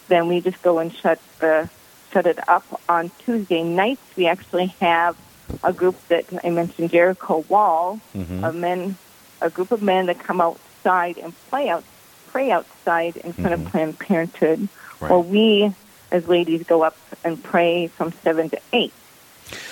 then 0.08 0.28
we 0.28 0.40
just 0.40 0.62
go 0.62 0.78
and 0.78 0.92
shut 1.02 1.20
the 1.40 1.68
shut 2.12 2.26
it 2.26 2.38
up 2.48 2.80
on 2.88 3.10
Tuesday 3.24 3.62
nights. 3.62 4.02
We 4.16 4.26
actually 4.26 4.74
have 4.80 5.16
a 5.64 5.72
group 5.72 5.96
that 6.08 6.26
I 6.44 6.50
mentioned, 6.50 6.90
Jericho 6.90 7.44
Wall, 7.48 7.98
Mhm. 8.14 8.44
of 8.44 8.54
men, 8.54 8.96
a 9.40 9.48
group 9.48 9.72
of 9.72 9.80
men 9.80 10.06
that 10.06 10.22
come 10.22 10.40
outside 10.40 11.16
and 11.18 11.32
play 11.48 11.68
out, 11.68 11.84
pray 12.30 12.50
outside 12.50 13.16
in 13.16 13.32
front 13.32 13.54
of 13.54 13.64
Planned 13.72 13.98
Parenthood. 13.98 14.68
Right. 15.00 15.10
Well, 15.10 15.22
we 15.22 15.72
as 16.10 16.24
ladies 16.26 16.62
go 16.68 16.82
up 16.82 16.96
and 17.24 17.42
pray 17.42 17.88
from 17.96 18.12
seven 18.22 18.50
to 18.50 18.58
eight. 18.72 18.92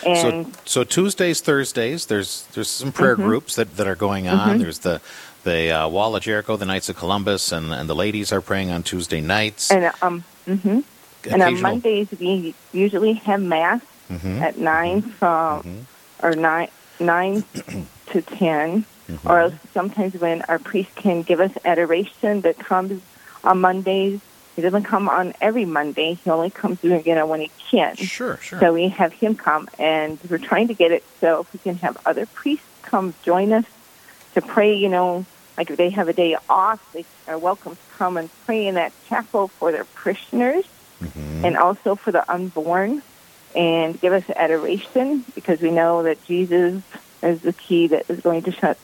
And 0.06 0.46
so, 0.46 0.52
so 0.64 0.84
Tuesdays, 0.84 1.40
Thursdays, 1.40 2.06
there's 2.06 2.44
there's 2.54 2.68
some 2.70 2.92
prayer 2.92 3.16
Mhm. 3.16 3.24
groups 3.24 3.54
that, 3.56 3.76
that 3.76 3.86
are 3.86 3.94
going 3.96 4.28
on. 4.28 4.56
Mhm. 4.56 4.60
There's 4.62 4.78
the 4.80 5.00
the 5.44 5.70
uh, 5.70 5.88
Wall 5.88 6.14
of 6.16 6.22
Jericho, 6.22 6.56
the 6.56 6.66
Knights 6.66 6.88
of 6.90 6.96
Columbus, 6.96 7.50
and, 7.52 7.72
and 7.72 7.88
the 7.88 7.94
ladies 7.94 8.30
are 8.32 8.40
praying 8.42 8.70
on 8.70 8.82
Tuesday 8.82 9.20
nights. 9.20 9.70
and 9.70 9.90
um, 10.02 10.24
hmm 10.46 10.80
and 11.30 11.42
on 11.42 11.60
Mondays 11.60 12.08
we 12.18 12.54
usually 12.72 13.14
have 13.14 13.40
mass 13.42 13.80
Mhm. 14.10 14.40
at 14.40 14.58
nine 14.58 15.02
from 15.02 15.86
or 16.22 16.32
nine 16.34 16.68
nine 16.98 17.44
to 18.12 18.20
10 18.22 18.84
Mm-hmm. 19.10 19.28
or 19.28 19.52
sometimes 19.74 20.14
when 20.14 20.42
our 20.42 20.60
priest 20.60 20.94
can 20.94 21.22
give 21.22 21.40
us 21.40 21.50
adoration 21.64 22.42
that 22.42 22.56
comes 22.58 23.02
on 23.42 23.60
Mondays. 23.60 24.20
He 24.60 24.62
doesn't 24.62 24.82
come 24.82 25.08
on 25.08 25.32
every 25.40 25.64
Monday. 25.64 26.18
He 26.22 26.28
only 26.28 26.50
comes 26.50 26.84
you 26.84 27.02
know 27.14 27.24
when 27.24 27.40
he 27.40 27.50
can. 27.70 27.96
Sure, 27.96 28.36
sure. 28.36 28.60
So 28.60 28.74
we 28.74 28.88
have 28.88 29.10
him 29.14 29.34
come, 29.34 29.70
and 29.78 30.18
we're 30.28 30.36
trying 30.36 30.68
to 30.68 30.74
get 30.74 30.92
it 30.92 31.02
so 31.18 31.40
if 31.40 31.52
we 31.54 31.60
can 31.60 31.76
have 31.76 31.96
other 32.04 32.26
priests 32.26 32.66
come 32.82 33.14
join 33.22 33.54
us 33.54 33.64
to 34.34 34.42
pray. 34.42 34.74
You 34.76 34.90
know, 34.90 35.24
like 35.56 35.70
if 35.70 35.78
they 35.78 35.88
have 35.88 36.08
a 36.08 36.12
day 36.12 36.36
off, 36.46 36.78
they 36.92 37.06
are 37.26 37.38
welcome 37.38 37.74
to 37.74 37.82
come 37.96 38.18
and 38.18 38.28
pray 38.44 38.66
in 38.66 38.74
that 38.74 38.92
chapel 39.08 39.48
for 39.48 39.72
their 39.72 39.84
parishioners 39.84 40.66
Mm-hmm. 41.00 41.46
and 41.46 41.56
also 41.56 41.94
for 41.94 42.12
the 42.12 42.30
unborn 42.30 43.00
and 43.56 43.98
give 43.98 44.12
us 44.12 44.24
adoration 44.36 45.24
because 45.34 45.58
we 45.62 45.70
know 45.70 46.02
that 46.02 46.22
Jesus 46.26 46.82
is 47.22 47.40
the 47.40 47.54
key 47.54 47.86
that 47.86 48.04
is 48.10 48.20
going 48.20 48.42
to 48.42 48.52
shut 48.52 48.76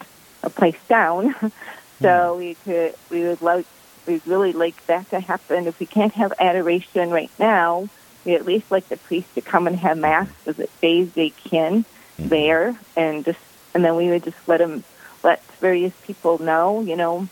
a 0.43 0.49
place 0.49 0.79
down. 0.89 1.35
so 2.01 2.37
we 2.39 2.55
could 2.65 2.95
we 3.11 3.25
would 3.25 3.43
like 3.43 3.67
we'd 4.07 4.27
really 4.27 4.53
like 4.53 4.87
that 4.87 5.11
to 5.11 5.21
happen. 5.21 5.67
If 5.67 5.81
we 5.81 5.87
can't 5.87 6.13
have 6.15 6.33
adoration 6.39 7.11
right 7.11 7.31
now, 7.39 7.89
we 8.27 8.35
at 8.35 8.45
least 8.45 8.71
like 8.71 8.89
the 8.89 8.97
priest 8.97 9.35
to 9.37 9.41
come 9.41 9.67
and 9.67 9.77
have 9.77 9.97
mass 9.97 10.29
the 10.45 10.69
days 10.83 11.13
they 11.13 11.31
can 11.31 11.85
mm-hmm. 11.85 12.29
there 12.29 12.79
and 12.97 13.25
just 13.25 13.39
and 13.75 13.85
then 13.85 13.95
we 13.97 14.09
would 14.09 14.25
just 14.25 14.49
let 14.49 14.59
them 14.59 14.83
let 15.23 15.43
various 15.61 15.93
people 16.05 16.39
know, 16.39 16.81
you 16.81 16.97
know, 16.97 17.29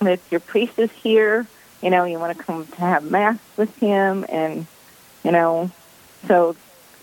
that 0.00 0.20
your 0.30 0.40
priest 0.40 0.78
is 0.78 0.90
here, 0.92 1.46
you 1.82 1.90
know, 1.90 2.04
you 2.04 2.18
want 2.18 2.36
to 2.36 2.42
come 2.44 2.66
to 2.66 2.80
have 2.80 3.10
mass 3.10 3.38
with 3.56 3.74
him 3.76 4.24
and 4.28 4.66
you 5.24 5.32
know, 5.32 5.70
so 6.26 6.54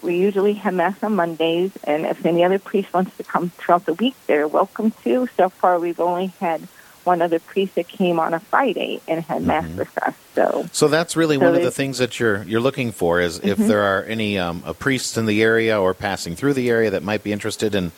we 0.01 0.17
usually 0.17 0.53
have 0.53 0.73
mass 0.73 1.01
on 1.03 1.15
Mondays 1.15 1.71
and 1.83 2.05
if 2.05 2.25
any 2.25 2.43
other 2.43 2.59
priest 2.59 2.93
wants 2.93 3.15
to 3.17 3.23
come 3.23 3.49
throughout 3.49 3.85
the 3.85 3.93
week 3.93 4.15
they're 4.27 4.47
welcome 4.47 4.91
to. 5.03 5.27
So 5.35 5.49
far 5.49 5.79
we've 5.79 5.99
only 5.99 6.27
had 6.39 6.67
one 7.05 7.21
other 7.21 7.39
priest 7.39 7.75
that 7.75 7.87
came 7.87 8.19
on 8.19 8.33
a 8.33 8.39
Friday 8.39 8.99
and 9.07 9.23
had 9.23 9.43
mass 9.43 9.67
with 9.77 9.97
us. 10.03 10.13
So 10.33 10.67
So 10.71 10.87
that's 10.87 11.15
really 11.15 11.37
So 11.37 11.45
one 11.45 11.55
of 11.55 11.61
the 11.61 11.71
things 11.71 11.97
that 11.99 12.19
you're 12.19 12.43
you're 12.43 12.61
looking 12.61 12.91
for 12.91 13.21
is 13.21 13.39
if 13.39 13.57
Mhm. 13.57 13.67
there 13.67 13.83
are 13.83 14.03
any 14.03 14.37
um, 14.39 14.63
uh, 14.65 14.73
priests 14.73 15.17
in 15.17 15.25
the 15.25 15.41
area 15.41 15.79
or 15.79 15.93
passing 15.93 16.35
through 16.35 16.53
the 16.53 16.69
area 16.69 16.89
that 16.89 17.03
might 17.03 17.23
be 17.23 17.31
interested 17.31 17.75
in 17.75 17.91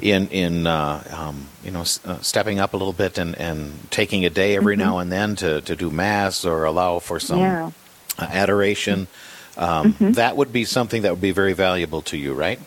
in 0.00 0.28
in 0.28 0.66
uh, 0.66 1.02
um, 1.12 1.46
you 1.64 1.70
know 1.70 1.80
s- 1.82 2.00
uh, 2.04 2.18
stepping 2.20 2.58
up 2.60 2.74
a 2.74 2.76
little 2.76 2.92
bit 2.92 3.18
and, 3.18 3.36
and 3.38 3.90
taking 3.90 4.24
a 4.24 4.30
day 4.30 4.56
every 4.56 4.76
Mhm. 4.76 4.78
now 4.86 4.98
and 4.98 5.12
then 5.12 5.36
to, 5.36 5.60
to 5.62 5.76
do 5.76 5.90
mass 5.90 6.44
or 6.44 6.64
allow 6.64 6.98
for 7.00 7.20
some 7.20 7.40
Yeah. 7.40 7.70
uh, 8.18 8.26
adoration. 8.30 9.06
Um, 9.56 9.92
Mhm. 9.94 10.14
That 10.14 10.36
would 10.36 10.52
be 10.52 10.64
something 10.64 11.02
that 11.02 11.10
would 11.10 11.20
be 11.20 11.32
very 11.32 11.52
valuable 11.52 12.02
to 12.02 12.16
you, 12.16 12.32
right? 12.34 12.58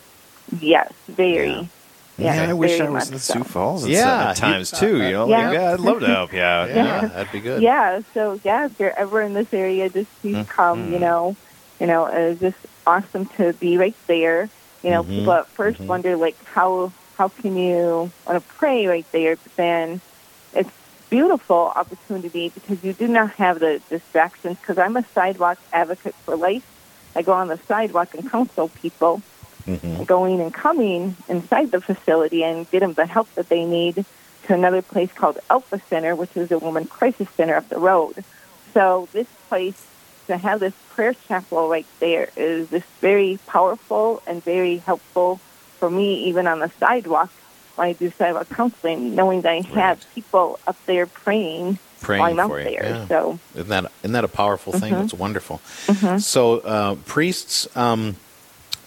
yes, 0.60 0.92
very. 1.08 1.50
Yeah, 1.50 1.64
Yes, 2.16 2.48
I 2.48 2.52
wish 2.52 2.80
I 2.80 2.84
was 2.88 3.06
much 3.10 3.12
in 3.12 3.18
so. 3.18 3.34
Sioux 3.34 3.44
Falls 3.44 3.84
at, 3.84 3.90
Yeah, 3.90 4.02
some- 4.02 4.20
at 4.28 4.36
you- 4.36 4.40
times 4.40 4.70
too. 4.70 4.96
You 5.02 5.12
know, 5.12 5.28
Yeah. 5.28 5.48
Like, 5.48 5.54
yeah, 5.58 5.72
I'd 5.72 5.80
love 5.80 6.00
to 6.00 6.06
help 6.06 6.32
you 6.32 6.40
out. 6.54 6.68
Yeah. 6.68 7.06
that'd 7.08 7.32
be 7.32 7.40
good. 7.40 7.60
Yeah, 7.62 8.00
so 8.14 8.38
yeah, 8.44 8.66
if 8.66 8.78
you're 8.78 8.96
ever 8.96 9.20
in 9.22 9.34
this 9.34 9.52
area, 9.52 9.88
just 9.88 10.10
please 10.20 10.36
Mm. 10.36 10.48
come. 10.48 10.92
You 10.92 10.98
know, 11.00 11.36
you 11.80 11.86
know, 11.86 12.06
it's 12.06 12.40
just 12.40 12.56
awesome 12.86 13.26
to 13.38 13.52
be 13.54 13.76
right 13.78 13.96
there. 14.06 14.48
You 14.82 14.90
know, 14.90 15.02
Mhm. 15.02 15.08
people 15.08 15.32
at 15.32 15.46
1st 15.48 15.78
Mhm. 15.80 15.86
wonder 15.86 16.16
like 16.16 16.36
how 16.44 16.92
how 17.18 17.28
can 17.28 17.56
you 17.56 18.10
want 18.26 18.42
to 18.42 18.54
pray 18.58 18.86
right 18.86 19.06
there, 19.12 19.36
but 19.36 19.54
then 19.56 20.00
it's 20.52 20.70
beautiful 21.10 21.72
opportunity 21.76 22.48
because 22.50 22.82
you 22.82 22.92
do 22.92 23.06
not 23.06 23.30
have 23.34 23.60
the 23.60 23.80
distractions. 23.88 24.58
Because 24.60 24.78
I'm 24.78 24.96
a 24.96 25.04
sidewalk 25.14 25.58
advocate 25.72 26.14
for 26.24 26.34
life. 26.36 26.64
I 27.14 27.22
go 27.22 27.32
on 27.32 27.46
the 27.48 27.58
sidewalk 27.68 28.14
and 28.14 28.28
counsel 28.28 28.68
people 28.82 29.22
going 30.06 30.40
and 30.40 30.52
coming 30.52 31.16
inside 31.28 31.70
the 31.70 31.80
facility 31.80 32.42
and 32.42 32.70
getting 32.70 32.92
the 32.92 33.06
help 33.06 33.32
that 33.34 33.48
they 33.48 33.64
need 33.64 34.04
to 34.46 34.54
another 34.54 34.82
place 34.82 35.10
called 35.12 35.38
Alpha 35.48 35.80
Center, 35.88 36.14
which 36.14 36.36
is 36.36 36.50
a 36.50 36.58
woman 36.58 36.84
crisis 36.86 37.28
center 37.36 37.54
up 37.56 37.68
the 37.68 37.78
road. 37.78 38.22
So 38.74 39.08
this 39.12 39.26
place 39.48 39.80
to 40.26 40.36
have 40.36 40.60
this 40.60 40.74
prayer 40.90 41.14
chapel 41.28 41.68
right 41.68 41.86
there 42.00 42.28
is 42.36 42.68
just 42.70 42.86
very 43.00 43.38
powerful 43.46 44.22
and 44.26 44.42
very 44.44 44.78
helpful 44.78 45.36
for 45.78 45.88
me, 45.90 46.24
even 46.24 46.46
on 46.46 46.58
the 46.60 46.70
sidewalk 46.80 47.30
when 47.76 47.88
I 47.88 47.92
do 47.92 48.10
sidewalk 48.10 48.48
counseling, 48.50 49.14
knowing 49.14 49.40
that 49.42 49.50
I 49.52 49.60
have 49.62 50.04
people 50.14 50.58
up 50.66 50.76
there 50.86 51.06
praying, 51.06 51.78
Praying 52.00 52.20
while 52.20 52.30
I'm 52.32 52.40
out 52.40 52.48
for 52.50 52.58
you. 52.60 52.64
there. 52.70 52.84
yeah. 52.84 53.06
So 53.08 53.38
Isn't 53.54 53.68
that 53.68 53.92
isn't 54.02 54.12
that 54.12 54.24
a 54.24 54.28
powerful 54.28 54.72
thing? 54.72 54.92
Mhm. 54.92 54.98
That's 54.98 55.14
wonderful. 55.14 55.58
Mhm. 55.86 56.20
So 56.20 56.58
uh, 56.58 56.94
priests 57.06 57.66
um, 57.76 58.16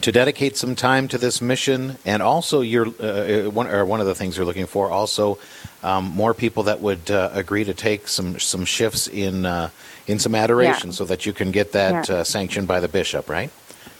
to 0.01 0.12
dedicate 0.12 0.55
some 0.57 0.75
time 0.75 1.07
to 1.07 1.17
this 1.17 1.41
mission, 1.41 1.97
and 2.05 2.21
also 2.21 2.62
you're 2.62 2.88
uh, 2.99 3.03
uh, 3.47 3.49
one 3.49 3.67
or 3.67 3.86
one 3.86 3.99
of 3.99 4.05
the 4.07 4.15
things 4.15 4.38
you're 4.38 4.45
looking 4.45 4.67
for. 4.67 4.89
Also, 4.91 5.38
um, 5.83 6.05
more 6.05 6.33
people 6.33 6.63
that 6.63 6.81
would 6.81 7.10
uh, 7.12 7.29
agree 7.33 7.63
to 7.63 7.73
take 7.73 8.07
some 8.07 8.39
some 8.39 8.65
shifts 8.65 9.07
in 9.07 9.45
uh, 9.45 9.69
in 10.07 10.19
some 10.19 10.36
adoration, 10.36 10.89
Yeah. 10.89 10.95
so 10.95 11.05
that 11.05 11.25
you 11.25 11.33
can 11.33 11.51
get 11.51 11.71
that 11.73 12.10
Yeah. 12.10 12.15
uh, 12.17 12.23
sanctioned 12.23 12.67
by 12.67 12.79
the 12.79 12.88
bishop, 12.88 13.29
right? 13.29 13.49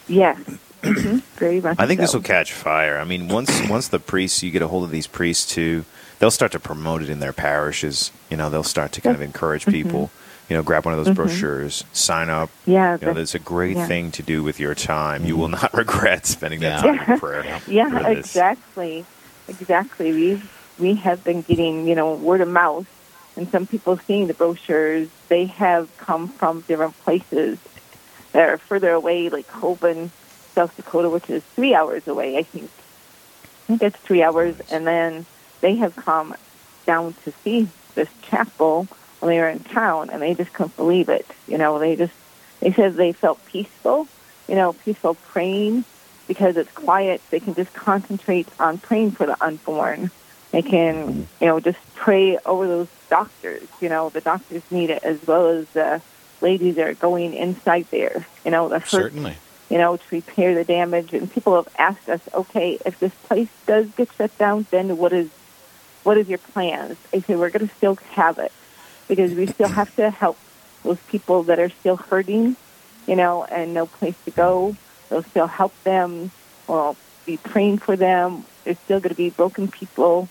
yes, 0.08 0.38
hmm 0.84 1.18
very 1.38 1.60
much. 1.60 1.76
I 1.80 1.86
think 1.88 2.00
this 2.00 2.14
will 2.14 2.22
catch 2.22 2.54
fire. 2.54 2.98
I 3.00 3.04
mean, 3.04 3.28
once 3.28 3.62
once 3.68 3.88
the 3.90 4.00
priests, 4.00 4.44
you 4.44 4.52
get 4.52 4.62
a 4.62 4.68
hold 4.68 4.84
of 4.84 4.92
these 4.92 5.08
priests 5.08 5.46
too, 5.54 5.84
they'll 6.20 6.32
start 6.32 6.52
to 6.54 6.60
promote 6.60 7.02
it 7.02 7.10
in 7.10 7.20
their 7.20 7.34
parishes. 7.34 8.12
You 8.30 8.38
know, 8.38 8.50
they'll 8.50 8.64
start 8.64 8.92
to 8.94 9.02
kind 9.02 9.16
of 9.16 9.22
encourage 9.22 9.66
Mhm. 9.66 9.72
people. 9.72 10.12
You 10.50 10.56
know, 10.56 10.64
grab 10.64 10.86
one 10.86 10.94
of 10.98 11.04
those 11.04 11.14
Mhm. 11.14 11.18
brochures, 11.18 11.84
sign 11.92 12.30
up. 12.30 12.50
Yeah, 12.66 12.98
you 13.02 13.08
know, 13.08 13.14
that's 13.14 13.36
a 13.36 13.40
great 13.40 13.76
yeah. 13.76 13.86
thing 13.88 14.12
to 14.12 14.24
do 14.24 14.44
with 14.44 14.60
your 14.60 14.76
time. 14.76 15.26
You 15.26 15.36
will 15.36 15.50
not 15.50 15.74
regret 15.78 16.26
spending 16.26 16.62
that 16.62 16.86
Yeah. 16.86 16.96
time 16.98 17.12
in 17.14 17.20
prayer. 17.20 17.62
Yeah, 17.68 18.08
exactly, 18.08 19.06
exactly. 19.50 20.14
We 20.14 20.42
we 20.80 20.96
have 20.96 21.24
been 21.24 21.42
getting 21.42 21.88
you 21.88 21.96
know 21.96 22.14
word 22.14 22.40
of 22.42 22.48
mouth, 22.48 22.88
and 23.36 23.50
some 23.52 23.68
people 23.68 24.00
seeing 24.08 24.28
the 24.28 24.34
brochures. 24.34 25.10
They 25.28 25.46
have 25.46 25.90
come 25.98 26.30
from 26.30 26.62
different 26.62 26.98
places 27.04 27.58
that 28.32 28.48
are 28.48 28.58
further 28.58 28.92
away, 28.92 29.28
like 29.30 29.48
Coben, 29.52 30.12
South 30.56 30.74
Dakota, 30.78 31.10
which 31.10 31.30
is 31.30 31.44
three 31.56 31.76
hours 31.76 32.08
away. 32.08 32.38
I 32.38 32.44
think. 32.44 32.70
I 33.66 33.76
think 33.76 33.84
it's 33.84 33.98
three 33.98 34.24
hours, 34.24 34.56
and 34.72 34.88
then 34.88 35.26
they 35.60 35.76
have 35.76 35.94
come 35.98 36.36
down 36.86 37.16
to 37.26 37.34
see 37.44 37.68
this 37.96 38.08
chapel 38.22 38.88
when 39.20 39.30
they 39.30 39.40
were 39.40 39.50
in 39.50 39.60
town, 39.60 40.10
and 40.10 40.22
they 40.22 40.34
just 40.34 40.54
couldn't 40.54 40.76
believe 40.76 41.10
it. 41.10 41.26
You 41.48 41.58
know, 41.58 41.80
they 41.80 41.96
just 41.96 42.14
they 42.60 42.72
said 42.72 42.96
they 42.96 43.14
felt 43.14 43.44
peaceful. 43.46 44.08
You 44.48 44.56
know, 44.56 44.74
peaceful 44.74 45.16
praying 45.16 45.84
because 46.28 46.58
it's 46.58 46.72
quiet. 46.72 47.22
They 47.30 47.40
can 47.40 47.56
just 47.56 47.74
concentrate 47.74 48.48
on 48.60 48.78
praying 48.78 49.12
for 49.12 49.26
the 49.26 49.42
unborn. 49.44 50.12
They 50.52 50.62
can, 50.62 51.28
you 51.42 51.48
know, 51.48 51.60
just 51.60 51.80
pray 51.96 52.38
over 52.46 52.68
those 52.68 52.88
doctors. 53.10 53.68
You 53.82 53.90
know, 53.90 54.10
the 54.10 54.22
doctors 54.22 54.64
need 54.72 54.90
it 54.90 55.04
as 55.04 55.26
well 55.28 55.48
as 55.48 55.68
the 55.70 56.02
ladies 56.40 56.76
that 56.76 56.88
are 56.88 56.94
going 56.94 57.34
inside 57.34 57.88
there. 57.92 58.26
You 58.46 58.52
know, 58.52 58.70
the 58.70 58.80
hurt 58.80 58.90
Certainly. 58.90 59.36
you 59.70 59.78
know, 59.78 59.98
to 59.98 60.04
repair 60.12 60.56
the 60.56 60.64
damage. 60.64 61.14
And 61.14 61.32
people 61.32 61.56
have 61.56 61.74
asked 61.78 62.08
us, 62.08 62.22
okay, 62.34 62.78
if 62.86 63.00
this 63.00 63.14
place 63.14 63.50
does 63.66 63.88
get 63.92 64.10
shut 64.14 64.38
down, 64.38 64.66
then 64.72 64.98
what 64.98 65.12
is 65.14 65.30
what 66.04 66.18
is 66.18 66.30
your 66.30 66.38
plans? 66.38 66.98
I 67.14 67.20
say 67.20 67.36
we're 67.36 67.50
going 67.50 67.68
to 67.68 67.76
still 67.76 67.96
have 68.12 68.38
it 68.40 68.54
because 69.08 69.34
we 69.34 69.48
still 69.48 69.68
have 69.68 69.96
to 69.96 70.10
help 70.10 70.38
those 70.84 71.00
people 71.10 71.44
that 71.44 71.60
are 71.60 71.70
still 71.70 71.98
hurting, 71.98 72.56
you 73.08 73.16
know, 73.16 73.44
and 73.46 73.74
no 73.74 73.86
place 73.86 74.16
to 74.26 74.32
go. 74.32 74.76
We'll 75.10 75.24
still 75.24 75.48
help 75.48 75.74
them. 75.84 76.32
We'll 76.68 76.96
be 77.26 77.38
praying 77.38 77.80
for 77.80 77.96
them. 77.96 78.46
There's 78.64 78.80
still 78.80 79.00
going 79.00 79.10
to 79.10 79.16
be 79.16 79.30
broken 79.30 79.68
people. 79.68 80.30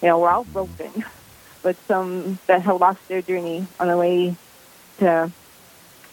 You 0.00 0.08
know, 0.08 0.18
we're 0.18 0.30
all 0.30 0.44
broken, 0.44 1.04
but 1.62 1.76
some 1.86 2.38
that 2.46 2.62
have 2.62 2.80
lost 2.80 3.06
their 3.08 3.22
journey 3.22 3.66
on 3.78 3.88
the 3.88 3.96
way 3.96 4.36
to 4.98 5.30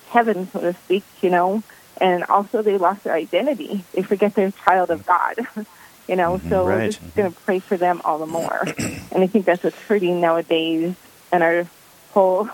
heaven, 0.09 0.49
so 0.51 0.59
to 0.61 0.73
speak, 0.73 1.03
you 1.21 1.29
know, 1.29 1.63
and 1.99 2.23
also 2.25 2.61
they 2.61 2.77
lost 2.77 3.03
their 3.03 3.13
identity. 3.13 3.83
They 3.93 4.01
forget 4.01 4.35
they're 4.35 4.47
a 4.47 4.51
child 4.51 4.89
of 4.89 5.05
God. 5.05 5.47
You 6.07 6.15
know, 6.15 6.39
mm-hmm. 6.39 6.49
so 6.49 6.65
we're 6.65 6.87
just 6.87 7.15
going 7.15 7.31
to 7.31 7.39
pray 7.41 7.59
for 7.59 7.77
them 7.77 8.01
all 8.03 8.17
the 8.17 8.25
more. 8.25 8.63
and 9.11 9.23
I 9.23 9.27
think 9.27 9.45
that's 9.45 9.63
what's 9.63 9.79
hurting 9.81 10.19
nowadays, 10.19 10.95
and 11.31 11.43
our 11.43 11.67
whole 12.11 12.45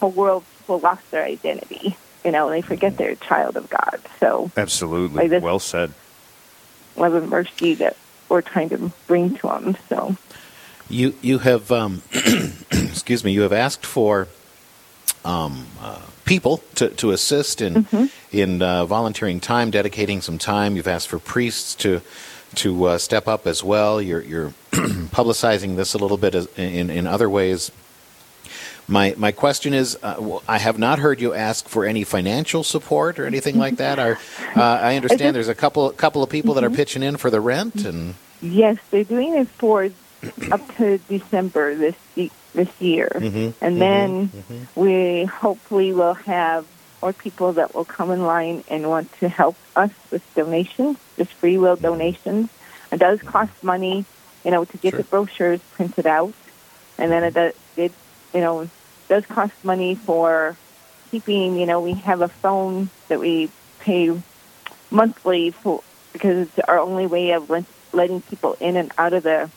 whole 0.00 0.10
world 0.10 0.44
people 0.60 0.80
lost 0.80 1.10
their 1.10 1.24
identity. 1.24 1.96
You 2.24 2.32
know, 2.32 2.48
and 2.48 2.54
they 2.54 2.66
forget 2.66 2.98
they're 2.98 3.12
a 3.12 3.16
child 3.16 3.56
of 3.56 3.70
God. 3.70 4.00
So 4.18 4.50
Absolutely. 4.56 5.28
Like 5.28 5.42
well 5.42 5.58
said. 5.58 5.92
love 6.96 7.14
and 7.14 7.30
mercy 7.30 7.74
that 7.74 7.96
we're 8.28 8.42
trying 8.42 8.68
to 8.70 8.92
bring 9.06 9.36
to 9.36 9.46
them. 9.48 9.76
So 9.88 10.16
You 10.88 11.14
you 11.22 11.38
have 11.38 11.72
um, 11.72 12.02
excuse 12.70 13.24
me. 13.24 13.32
You 13.32 13.42
have 13.42 13.52
asked 13.54 13.86
for 13.86 14.28
um, 15.24 15.66
uh, 15.80 16.02
people 16.24 16.58
to, 16.76 16.88
to 16.90 17.10
assist 17.10 17.60
in 17.60 18.10
in 18.32 18.62
uh, 18.62 18.84
volunteering 18.86 19.40
time, 19.40 19.70
dedicating 19.70 20.20
some 20.20 20.38
time. 20.38 20.76
You've 20.76 20.88
asked 20.88 21.08
for 21.08 21.18
priests 21.18 21.74
to 21.76 22.02
to 22.56 22.84
uh, 22.84 22.98
step 22.98 23.28
up 23.28 23.46
as 23.46 23.64
well. 23.64 24.00
You're 24.02 24.22
you're 24.22 24.52
publicizing 24.72 25.76
this 25.76 25.94
a 25.94 25.98
little 25.98 26.16
bit 26.18 26.34
as, 26.34 26.46
in 26.58 26.90
in 26.90 27.06
other 27.06 27.28
ways. 27.30 27.70
My 28.90 29.14
my 29.16 29.30
question 29.30 29.72
is, 29.72 29.96
uh, 30.02 30.40
I 30.48 30.58
have 30.58 30.78
not 30.78 30.98
heard 30.98 31.20
you 31.20 31.32
ask 31.32 31.68
for 31.68 31.84
any 31.86 32.02
financial 32.02 32.64
support 32.64 33.18
or 33.20 33.24
anything 33.24 33.56
like 33.56 33.76
that. 33.76 33.98
Are, 34.00 34.18
uh, 34.56 34.62
I 34.62 34.96
understand 34.96 35.36
there's 35.36 35.48
a 35.48 35.54
couple 35.54 35.88
couple 35.90 36.22
of 36.24 36.28
people 36.28 36.54
that 36.54 36.64
are 36.64 36.70
pitching 36.70 37.02
in 37.02 37.16
for 37.16 37.30
the 37.30 37.40
rent 37.40 37.84
and. 37.84 38.14
Yes, 38.42 38.78
they're 38.90 39.04
doing 39.04 39.36
it 39.36 39.48
for 39.48 39.90
up 40.50 40.76
to 40.78 40.98
December 41.08 41.74
this 41.74 41.94
this 42.52 42.68
year, 42.80 43.10
Mhm, 43.14 43.52
and 43.60 43.76
mhm, 43.76 43.78
then 43.78 44.28
mhm. 44.28 44.66
we 44.74 45.24
hopefully 45.26 45.92
will 45.92 46.14
have 46.14 46.66
more 47.00 47.12
people 47.12 47.52
that 47.52 47.74
will 47.74 47.84
come 47.84 48.10
in 48.10 48.24
line 48.26 48.64
and 48.68 48.88
want 48.88 49.12
to 49.20 49.28
help 49.28 49.56
us 49.76 49.90
with 50.10 50.22
donations, 50.34 50.96
just 51.16 51.32
free 51.34 51.58
will 51.58 51.76
donations. 51.76 52.48
It 52.90 52.98
does 52.98 53.22
cost 53.22 53.52
money, 53.62 54.04
you 54.44 54.50
know, 54.50 54.64
to 54.64 54.76
get 54.78 54.96
the 54.96 55.04
brochures 55.04 55.60
printed 55.76 56.06
out, 56.06 56.34
and 56.98 57.12
then 57.12 57.22
it 57.22 57.34
does, 57.34 57.52
it 57.76 57.92
you 58.34 58.40
know 58.40 58.68
does 59.10 59.26
cost 59.26 59.52
money 59.62 59.96
for 59.96 60.56
keeping. 61.10 61.58
You 61.58 61.66
know, 61.66 61.80
we 61.80 61.92
have 61.94 62.22
a 62.22 62.28
phone 62.28 62.88
that 63.08 63.20
we 63.20 63.50
pay 63.80 64.18
monthly 64.90 65.50
for 65.50 65.82
because 66.14 66.48
it's 66.48 66.58
our 66.60 66.78
only 66.78 67.06
way 67.06 67.32
of 67.32 67.50
let, 67.50 67.64
letting 67.92 68.22
people 68.22 68.56
in 68.60 68.76
and 68.76 68.90
out 68.96 69.12
of 69.12 69.24
the 69.24 69.50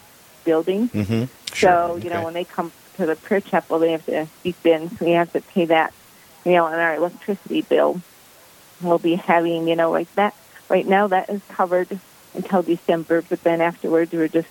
building. 0.43 0.89
Mm-hmm. 0.89 1.25
So 1.53 1.99
you 2.03 2.09
know 2.09 2.23
when 2.23 2.33
they 2.33 2.43
come 2.43 2.73
to 2.95 3.05
the 3.05 3.15
prayer 3.15 3.41
chapel, 3.41 3.79
they 3.79 3.91
have 3.91 4.05
to 4.07 4.27
beep 4.41 4.65
in, 4.65 4.89
so 4.97 5.05
we 5.05 5.11
have 5.11 5.31
to 5.33 5.41
pay 5.41 5.65
that. 5.65 5.93
You 6.43 6.53
know, 6.53 6.65
on 6.65 6.73
our 6.73 6.95
electricity 6.95 7.61
bill, 7.61 8.01
we'll 8.81 8.97
be 8.97 9.15
having 9.15 9.67
you 9.67 9.75
know 9.75 9.91
like 9.91 10.13
that. 10.15 10.35
Right 10.67 10.87
now, 10.87 11.07
that 11.07 11.29
is 11.29 11.41
covered 11.49 11.99
until 12.33 12.63
December, 12.63 13.21
but 13.21 13.43
then 13.43 13.61
afterwards, 13.61 14.11
we're 14.11 14.27
just 14.27 14.49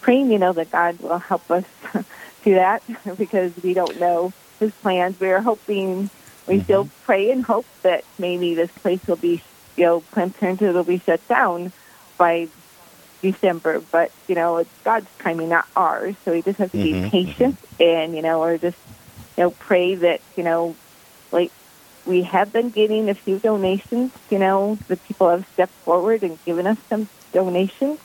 praying. 0.00 0.30
You 0.30 0.38
know 0.38 0.52
that 0.52 0.70
God 0.70 0.98
will 1.00 1.18
help 1.18 1.50
us 1.50 1.64
do 2.44 2.54
that 2.54 2.82
because 3.18 3.52
we 3.62 3.74
don't 3.74 3.98
know 4.00 4.32
His 4.58 4.72
plans. 4.82 5.16
We're 5.20 5.40
hoping. 5.42 6.10
We 6.46 6.60
still 6.62 6.88
pray 7.04 7.30
and 7.30 7.44
hope 7.44 7.66
that 7.84 8.02
maybe 8.18 8.54
this 8.54 8.70
place 8.82 9.00
will 9.06 9.16
be, 9.16 9.40
you 9.76 9.84
know, 9.84 10.00
Planned 10.12 10.34
Parenthood 10.34 10.74
will 10.74 10.82
be 10.82 11.00
shut 11.06 11.20
down 11.28 11.72
by 12.18 12.48
December, 13.22 13.80
but 13.92 14.10
you 14.28 14.34
know 14.34 14.56
it's 14.58 14.70
God's 14.84 15.06
timing, 15.22 15.50
not 15.50 15.66
ours. 15.76 16.14
So 16.24 16.32
we 16.32 16.42
just 16.42 16.58
have 16.58 16.72
to 16.72 16.78
Mhm, 16.78 17.10
be 17.10 17.10
patient 17.10 17.56
and 17.78 18.14
you 18.16 18.22
know, 18.22 18.42
or 18.42 18.56
just 18.58 18.76
you 19.36 19.44
know 19.44 19.50
pray 19.50 19.94
that 19.94 20.20
you 20.36 20.42
know, 20.42 20.74
like 21.30 21.50
we 22.06 22.22
have 22.22 22.52
been 22.52 22.70
getting 22.70 23.08
a 23.10 23.14
few 23.14 23.38
donations. 23.38 24.10
You 24.30 24.38
know, 24.38 24.78
the 24.88 24.96
people 24.96 25.28
have 25.28 25.44
stepped 25.52 25.74
forward 25.84 26.22
and 26.22 26.38
given 26.46 26.66
us 26.66 26.78
some 26.88 27.08
donations 27.32 27.98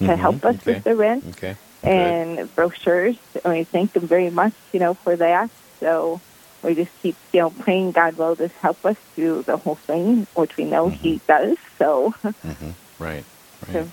to 0.00 0.04
Mhm, 0.06 0.16
help 0.18 0.44
us 0.44 0.56
okay. 0.56 0.74
with 0.74 0.84
the 0.84 0.94
rent 0.94 1.24
Okay. 1.30 1.56
and 1.82 2.54
brochures. 2.54 3.16
And 3.44 3.54
we 3.54 3.64
thank 3.64 3.92
them 3.92 4.06
very 4.06 4.30
much, 4.30 4.52
you 4.72 4.80
know, 4.80 4.94
for 4.94 5.16
that. 5.16 5.50
So 5.80 6.20
we 6.62 6.74
just 6.74 6.90
keep, 7.02 7.16
you 7.32 7.40
know, 7.40 7.50
praying 7.50 7.92
God 7.92 8.16
will 8.16 8.34
just 8.36 8.54
help 8.56 8.84
us 8.84 8.96
through 9.14 9.42
the 9.42 9.56
whole 9.56 9.76
thing, 9.76 10.26
which 10.34 10.56
we 10.56 10.64
know 10.64 10.88
He 10.88 11.20
does. 11.26 11.56
So. 11.78 12.14
Mm-hmm. 12.24 12.70
Right. 12.98 13.24
so 13.72 13.88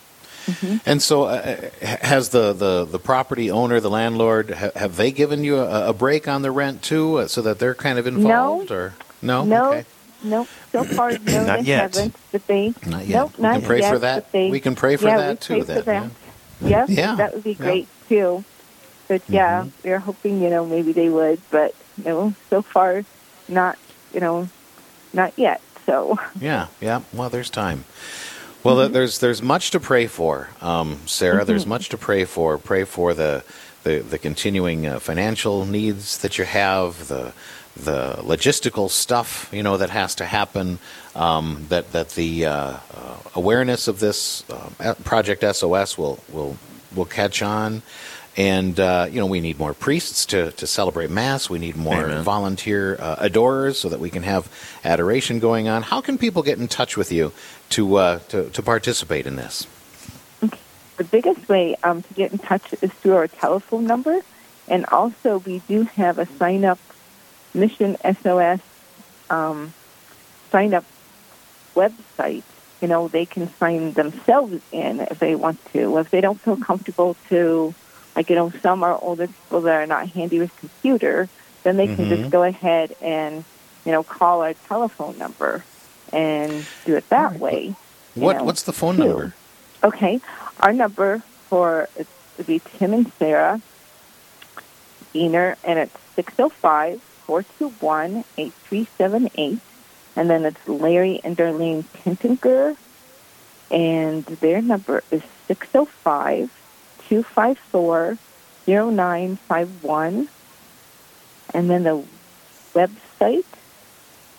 And 0.86 1.02
so, 1.02 1.24
uh, 1.24 1.70
has 1.82 2.30
the, 2.30 2.54
the, 2.54 2.86
the 2.86 3.00
property 3.00 3.50
owner, 3.50 3.80
the 3.80 3.90
landlord, 3.90 4.52
ha- 4.52 4.70
have 4.76 4.96
they 4.96 5.12
given 5.12 5.44
you 5.44 5.58
a, 5.58 5.90
a 5.90 5.94
break 5.94 6.28
on 6.28 6.44
the 6.44 6.52
rent 6.52 6.84
too, 6.84 7.18
uh, 7.18 7.28
so 7.28 7.42
that 7.42 7.58
they're 7.58 7.74
kind 7.74 7.98
of 7.98 8.06
involved, 8.06 8.70
or 8.72 8.94
no? 9.24 9.44
No, 9.44 9.70
Okay. 9.74 9.86
No. 10.24 10.48
So 10.72 10.84
far, 10.98 11.12
no, 11.12 11.46
Not 11.46 11.60
they 11.60 11.66
yet. 11.66 11.82
haven't. 11.96 12.16
But 12.32 12.48
they, 12.48 12.74
Not 12.86 13.06
yet. 13.06 13.16
Nope, 13.16 13.38
We 13.38 13.44
not 13.44 13.54
can 13.60 13.62
pray 13.64 13.80
yet, 13.82 13.94
for 13.94 14.00
that. 14.00 14.32
They, 14.32 14.50
We 14.50 14.60
can 14.60 14.76
pray 14.76 14.96
for 14.96 15.08
yeah, 15.08 15.18
that 15.18 15.42
too, 15.42 15.64
then, 15.64 15.84
that. 15.86 16.12
Yes, 16.62 16.90
Yeah. 16.90 17.16
that 17.16 17.34
would 17.34 17.44
be 17.44 17.52
Yeah. 17.52 17.58
great 17.58 17.88
too. 18.10 18.44
But 19.08 19.22
yeah, 19.30 19.62
Mm-hmm. 19.62 19.70
we 19.88 19.92
are 19.94 20.00
hoping 20.00 20.42
you 20.42 20.50
know 20.50 20.66
maybe 20.66 20.92
they 20.92 21.10
would, 21.10 21.40
but 21.52 21.76
no, 22.04 22.34
so 22.50 22.62
far, 22.62 23.04
not 23.48 23.78
you 24.14 24.20
know, 24.20 24.50
not 25.14 25.34
yet. 25.38 25.62
So 25.86 26.18
Yeah, 26.40 26.68
yeah. 26.82 27.02
Well, 27.14 27.30
there's 27.30 27.50
time. 27.52 27.86
Well, 28.64 28.78
th 28.78 28.92
there's 28.94 29.20
there's 29.20 29.44
much 29.44 29.70
to 29.72 29.80
pray 29.80 30.08
for, 30.08 30.50
um, 30.62 30.98
Sarah. 31.06 31.46
There's 31.46 31.68
much 31.68 31.90
to 31.90 31.98
pray 31.98 32.26
for. 32.26 32.58
Pray 32.58 32.84
for 32.84 33.14
the 33.14 33.44
the, 33.84 34.00
the 34.00 34.18
continuing 34.18 34.88
uh, 34.88 34.98
financial 34.98 35.66
needs 35.66 36.18
that 36.20 36.40
you 36.40 36.46
have, 36.46 37.08
the 37.08 37.34
the 37.76 38.16
logistical 38.22 38.90
stuff 38.90 39.50
you 39.52 39.64
know 39.64 39.78
that 39.78 39.90
has 39.90 40.16
to 40.16 40.26
happen. 40.26 40.80
Um, 41.16 41.66
that 41.70 41.92
that 41.92 42.10
the 42.12 42.46
uh, 42.46 42.52
uh, 42.52 42.80
awareness 43.36 43.88
of 43.88 44.00
this 44.00 44.44
uh, 44.50 44.94
project 45.04 45.44
SOS 45.56 45.98
will 45.98 46.20
will 46.32 46.58
will 46.96 47.06
catch 47.06 47.42
on. 47.42 47.82
And 48.38 48.78
uh, 48.80 49.08
you 49.10 49.20
know 49.20 49.28
we 49.28 49.40
need 49.40 49.58
more 49.58 49.74
priests 49.74 50.26
to, 50.28 50.52
to 50.52 50.68
celebrate 50.68 51.10
mass. 51.10 51.50
We 51.50 51.60
need 51.60 51.78
more 51.78 52.06
Amen. 52.06 52.24
volunteer 52.24 52.98
uh, 53.00 53.16
adorers 53.20 53.80
so 53.80 53.88
that 53.90 54.00
we 54.00 54.10
can 54.10 54.24
have 54.24 54.52
adoration 54.84 55.40
going 55.40 55.70
on. 55.70 55.84
How 55.84 56.02
can 56.02 56.18
people 56.18 56.44
get 56.44 56.60
in 56.60 56.68
touch 56.68 56.98
with 56.98 57.12
you 57.12 57.32
to 57.70 57.96
uh, 57.96 58.20
to, 58.30 58.50
to 58.50 58.62
participate 58.62 59.26
in 59.26 59.38
this? 59.38 59.68
the 60.98 61.04
biggest 61.04 61.48
way 61.50 61.76
um, 61.84 62.02
to 62.02 62.14
get 62.14 62.32
in 62.32 62.38
touch 62.38 62.74
is 62.82 62.92
through 62.94 63.16
our 63.16 63.28
telephone 63.28 63.86
number, 63.86 64.22
and 64.68 64.86
also 64.88 65.40
we 65.40 65.60
do 65.68 65.84
have 65.84 66.20
a 66.20 66.26
sign 66.26 66.66
up 66.66 66.80
Mission 67.56 67.98
SOS 68.22 68.60
um, 69.30 69.74
sign 70.52 70.74
up 70.74 70.86
website. 71.76 72.44
You 72.82 72.88
know, 72.88 73.08
they 73.08 73.26
can 73.26 73.52
sign 73.58 73.94
themselves 73.94 74.62
in 74.72 75.00
if 75.00 75.20
they 75.20 75.36
want 75.36 75.60
to. 75.74 75.98
If 75.98 76.12
they 76.12 76.22
don't 76.22 76.40
feel 76.42 76.58
comfortable 76.58 77.16
to, 77.30 77.74
like, 78.16 78.30
you 78.30 78.36
know, 78.36 78.52
some 78.62 78.84
are 78.84 79.02
older 79.02 79.28
people 79.28 79.62
that 79.62 79.76
are 79.76 79.88
not 79.88 80.10
handy 80.10 80.40
with 80.40 80.56
computer, 80.58 81.30
then 81.64 81.78
they 81.78 81.88
can 81.88 82.06
Mhm. 82.06 82.18
just 82.18 82.32
go 82.32 82.44
ahead 82.44 82.96
and, 83.02 83.44
you 83.86 83.92
know, 83.92 84.04
call 84.04 84.42
our 84.42 84.54
telephone 84.68 85.18
number 85.18 85.64
and 86.14 86.66
do 86.86 86.96
it 86.96 87.10
that 87.10 87.40
way. 87.40 87.74
What 88.14 88.38
know, 88.38 88.44
what's 88.44 88.64
the 88.64 88.74
phone 88.74 88.98
too. 88.98 89.06
number? 89.06 89.34
Okay, 89.84 90.20
our 90.60 90.74
number 90.74 91.22
for 91.50 91.88
it 91.96 92.08
would 92.38 92.48
be 92.48 92.62
Tim 92.78 92.94
and 92.94 93.12
Sarah 93.18 93.62
Diener, 95.14 95.58
and 95.64 95.80
it's 95.80 95.96
605 96.16 97.02
421 97.26 98.24
8378. 98.38 99.60
And 100.16 100.30
then 100.30 100.46
it's 100.46 100.68
Larry 100.68 101.20
and 101.24 101.36
Darlene 101.36 101.84
Tintinger, 102.04 102.78
and 103.70 104.24
their 104.26 104.62
number 104.62 105.04
is 105.12 105.22
605 105.48 106.50
254 107.10 108.18
0951. 108.66 110.30
And 111.54 111.70
then 111.70 111.84
the 111.84 112.04
website 112.74 113.44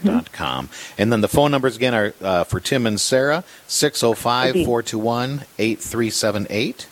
dot 0.03 0.31
com. 0.31 0.69
And 0.97 1.11
then 1.11 1.21
the 1.21 1.27
phone 1.27 1.51
numbers 1.51 1.75
again 1.75 1.93
are 1.93 2.13
uh, 2.21 2.43
for 2.43 2.59
Tim 2.59 2.87
and 2.87 2.99
Sarah 2.99 3.43
605 3.67 4.65
421 4.65 5.45
8378. 5.59 6.87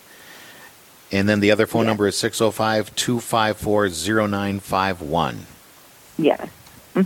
And 1.12 1.28
then 1.28 1.40
the 1.40 1.50
other 1.52 1.66
phone 1.66 1.88
number 1.88 2.08
is 2.08 2.16
605 2.18 2.96
254 2.96 3.88
0951. 4.28 5.48
Yes. 6.18 6.50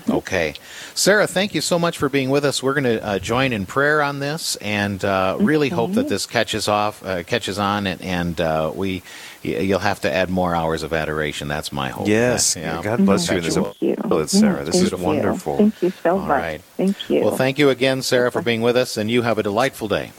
Okay. 0.10 0.53
Sarah, 0.95 1.27
thank 1.27 1.56
you 1.56 1.62
so 1.62 1.79
much 1.79 1.97
for 1.97 2.10
being 2.10 2.29
with 2.29 2.45
us. 2.45 2.62
We're 2.62 2.73
going 2.73 2.84
to 2.86 3.03
uh, 3.03 3.19
join 3.19 3.53
in 3.53 3.65
prayer 3.65 4.01
on 4.01 4.19
this 4.19 4.56
and 4.58 5.03
uh, 5.03 5.38
really 5.39 5.69
hope 5.69 5.93
that 5.93 6.08
this 6.08 6.25
catches 6.25 6.67
off, 6.67 7.03
uh, 7.06 7.23
catches 7.23 7.60
on, 7.60 7.88
and, 7.88 8.01
and 8.01 8.41
uh, 8.41 8.71
we 8.73 9.03
you'll 9.41 9.79
have 9.79 9.99
to 10.01 10.13
add 10.13 10.29
more 10.29 10.56
hours 10.56 10.84
of 10.84 10.93
adoration. 10.93 11.47
That's 11.47 11.71
my 11.71 11.89
hope. 11.89 12.08
Yes. 12.08 12.56
Yeah. 12.56 12.82
God 12.82 13.06
bless 13.06 13.29
you. 13.29 13.41
There's 13.41 13.58
a 13.58 13.63
Thank 13.63 13.82
you. 13.82 13.95
fabulous, 13.95 14.32
Sarah. 14.32 14.63
This 14.63 14.75
Thank 14.75 14.86
is 14.86 14.91
you. 14.91 15.06
wonderful. 15.06 15.58
Thank 15.58 15.82
you 15.84 15.89
so 15.89 16.12
All 16.12 16.19
much. 16.19 16.29
right. 16.29 16.62
Thank 16.77 17.10
you. 17.10 17.21
Well, 17.21 17.36
thank 17.36 17.60
you 17.60 17.69
again, 17.69 18.01
Sarah, 18.01 18.32
for 18.32 18.41
being 18.41 18.62
with 18.62 18.77
us, 18.77 18.97
and 18.97 19.10
you 19.12 19.23
have 19.23 19.38
a 19.38 19.43
delightful 19.43 19.88
day. 19.88 20.12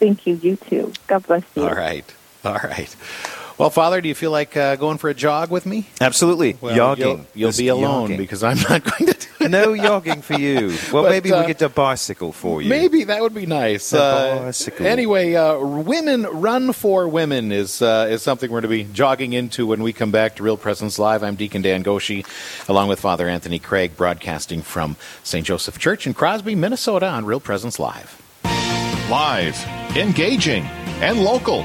Thank 0.00 0.26
you. 0.26 0.34
You 0.34 0.56
too. 0.56 0.92
God 1.06 1.26
bless 1.26 1.44
you. 1.54 1.62
All 1.66 1.74
right. 1.74 2.04
All 2.44 2.54
right. 2.54 2.94
Well, 3.56 3.70
Father, 3.70 4.00
do 4.00 4.08
you 4.08 4.16
feel 4.16 4.32
like 4.32 4.56
uh, 4.56 4.74
going 4.74 4.98
for 4.98 5.08
a 5.10 5.14
jog 5.14 5.48
with 5.50 5.64
me? 5.64 5.86
Absolutely. 6.00 6.56
Well, 6.60 6.74
yogging. 6.76 6.98
You'll, 6.98 7.26
you'll 7.34 7.52
be 7.56 7.68
alone 7.68 8.10
yogging. 8.10 8.16
because 8.18 8.42
I'm 8.42 8.58
not 8.68 8.82
going 8.98 9.12
to 9.12 9.28
do 9.38 9.48
no 9.48 9.68
yogging 9.68 10.22
for 10.24 10.34
you. 10.34 10.76
Well, 10.92 11.04
But, 11.04 11.10
maybe 11.10 11.32
uh, 11.32 11.40
we 11.42 11.46
get 11.46 11.62
a 11.62 11.68
bicycle 11.68 12.32
for 12.32 12.60
you. 12.60 12.68
Maybe 12.68 13.04
that 13.04 13.20
would 13.22 13.32
be 13.34 13.46
nice. 13.46 13.92
A 13.92 14.02
Uh, 14.02 14.38
bicycle. 14.46 14.84
anyway, 14.86 15.34
uh, 15.34 15.58
Women 15.58 16.22
Run 16.24 16.72
for 16.72 17.06
Women 17.06 17.52
is 17.52 17.80
uh, 17.80 18.08
is 18.10 18.22
something 18.22 18.50
we're 18.50 18.60
going 18.60 18.70
to 18.76 18.84
be 18.84 18.92
jogging 18.92 19.34
into 19.34 19.66
when 19.68 19.82
we 19.84 19.92
come 19.92 20.10
back 20.10 20.34
to 20.36 20.42
Real 20.42 20.56
Presence 20.56 20.98
Live. 20.98 21.22
I'm 21.22 21.36
Deacon 21.36 21.62
Dan 21.62 21.82
Goshi, 21.82 22.24
along 22.68 22.88
with 22.88 22.98
Father 22.98 23.28
Anthony 23.28 23.60
Craig, 23.60 23.96
broadcasting 23.96 24.62
from 24.62 24.96
St. 25.22 25.46
Joseph 25.46 25.78
Church 25.78 26.06
in 26.08 26.14
Crosby, 26.14 26.56
Minnesota, 26.56 27.06
on 27.06 27.24
Real 27.24 27.40
Presence 27.40 27.78
Live. 27.78 28.20
Live, 29.08 29.56
engaging, 29.96 30.64
and 31.00 31.22
local. 31.22 31.64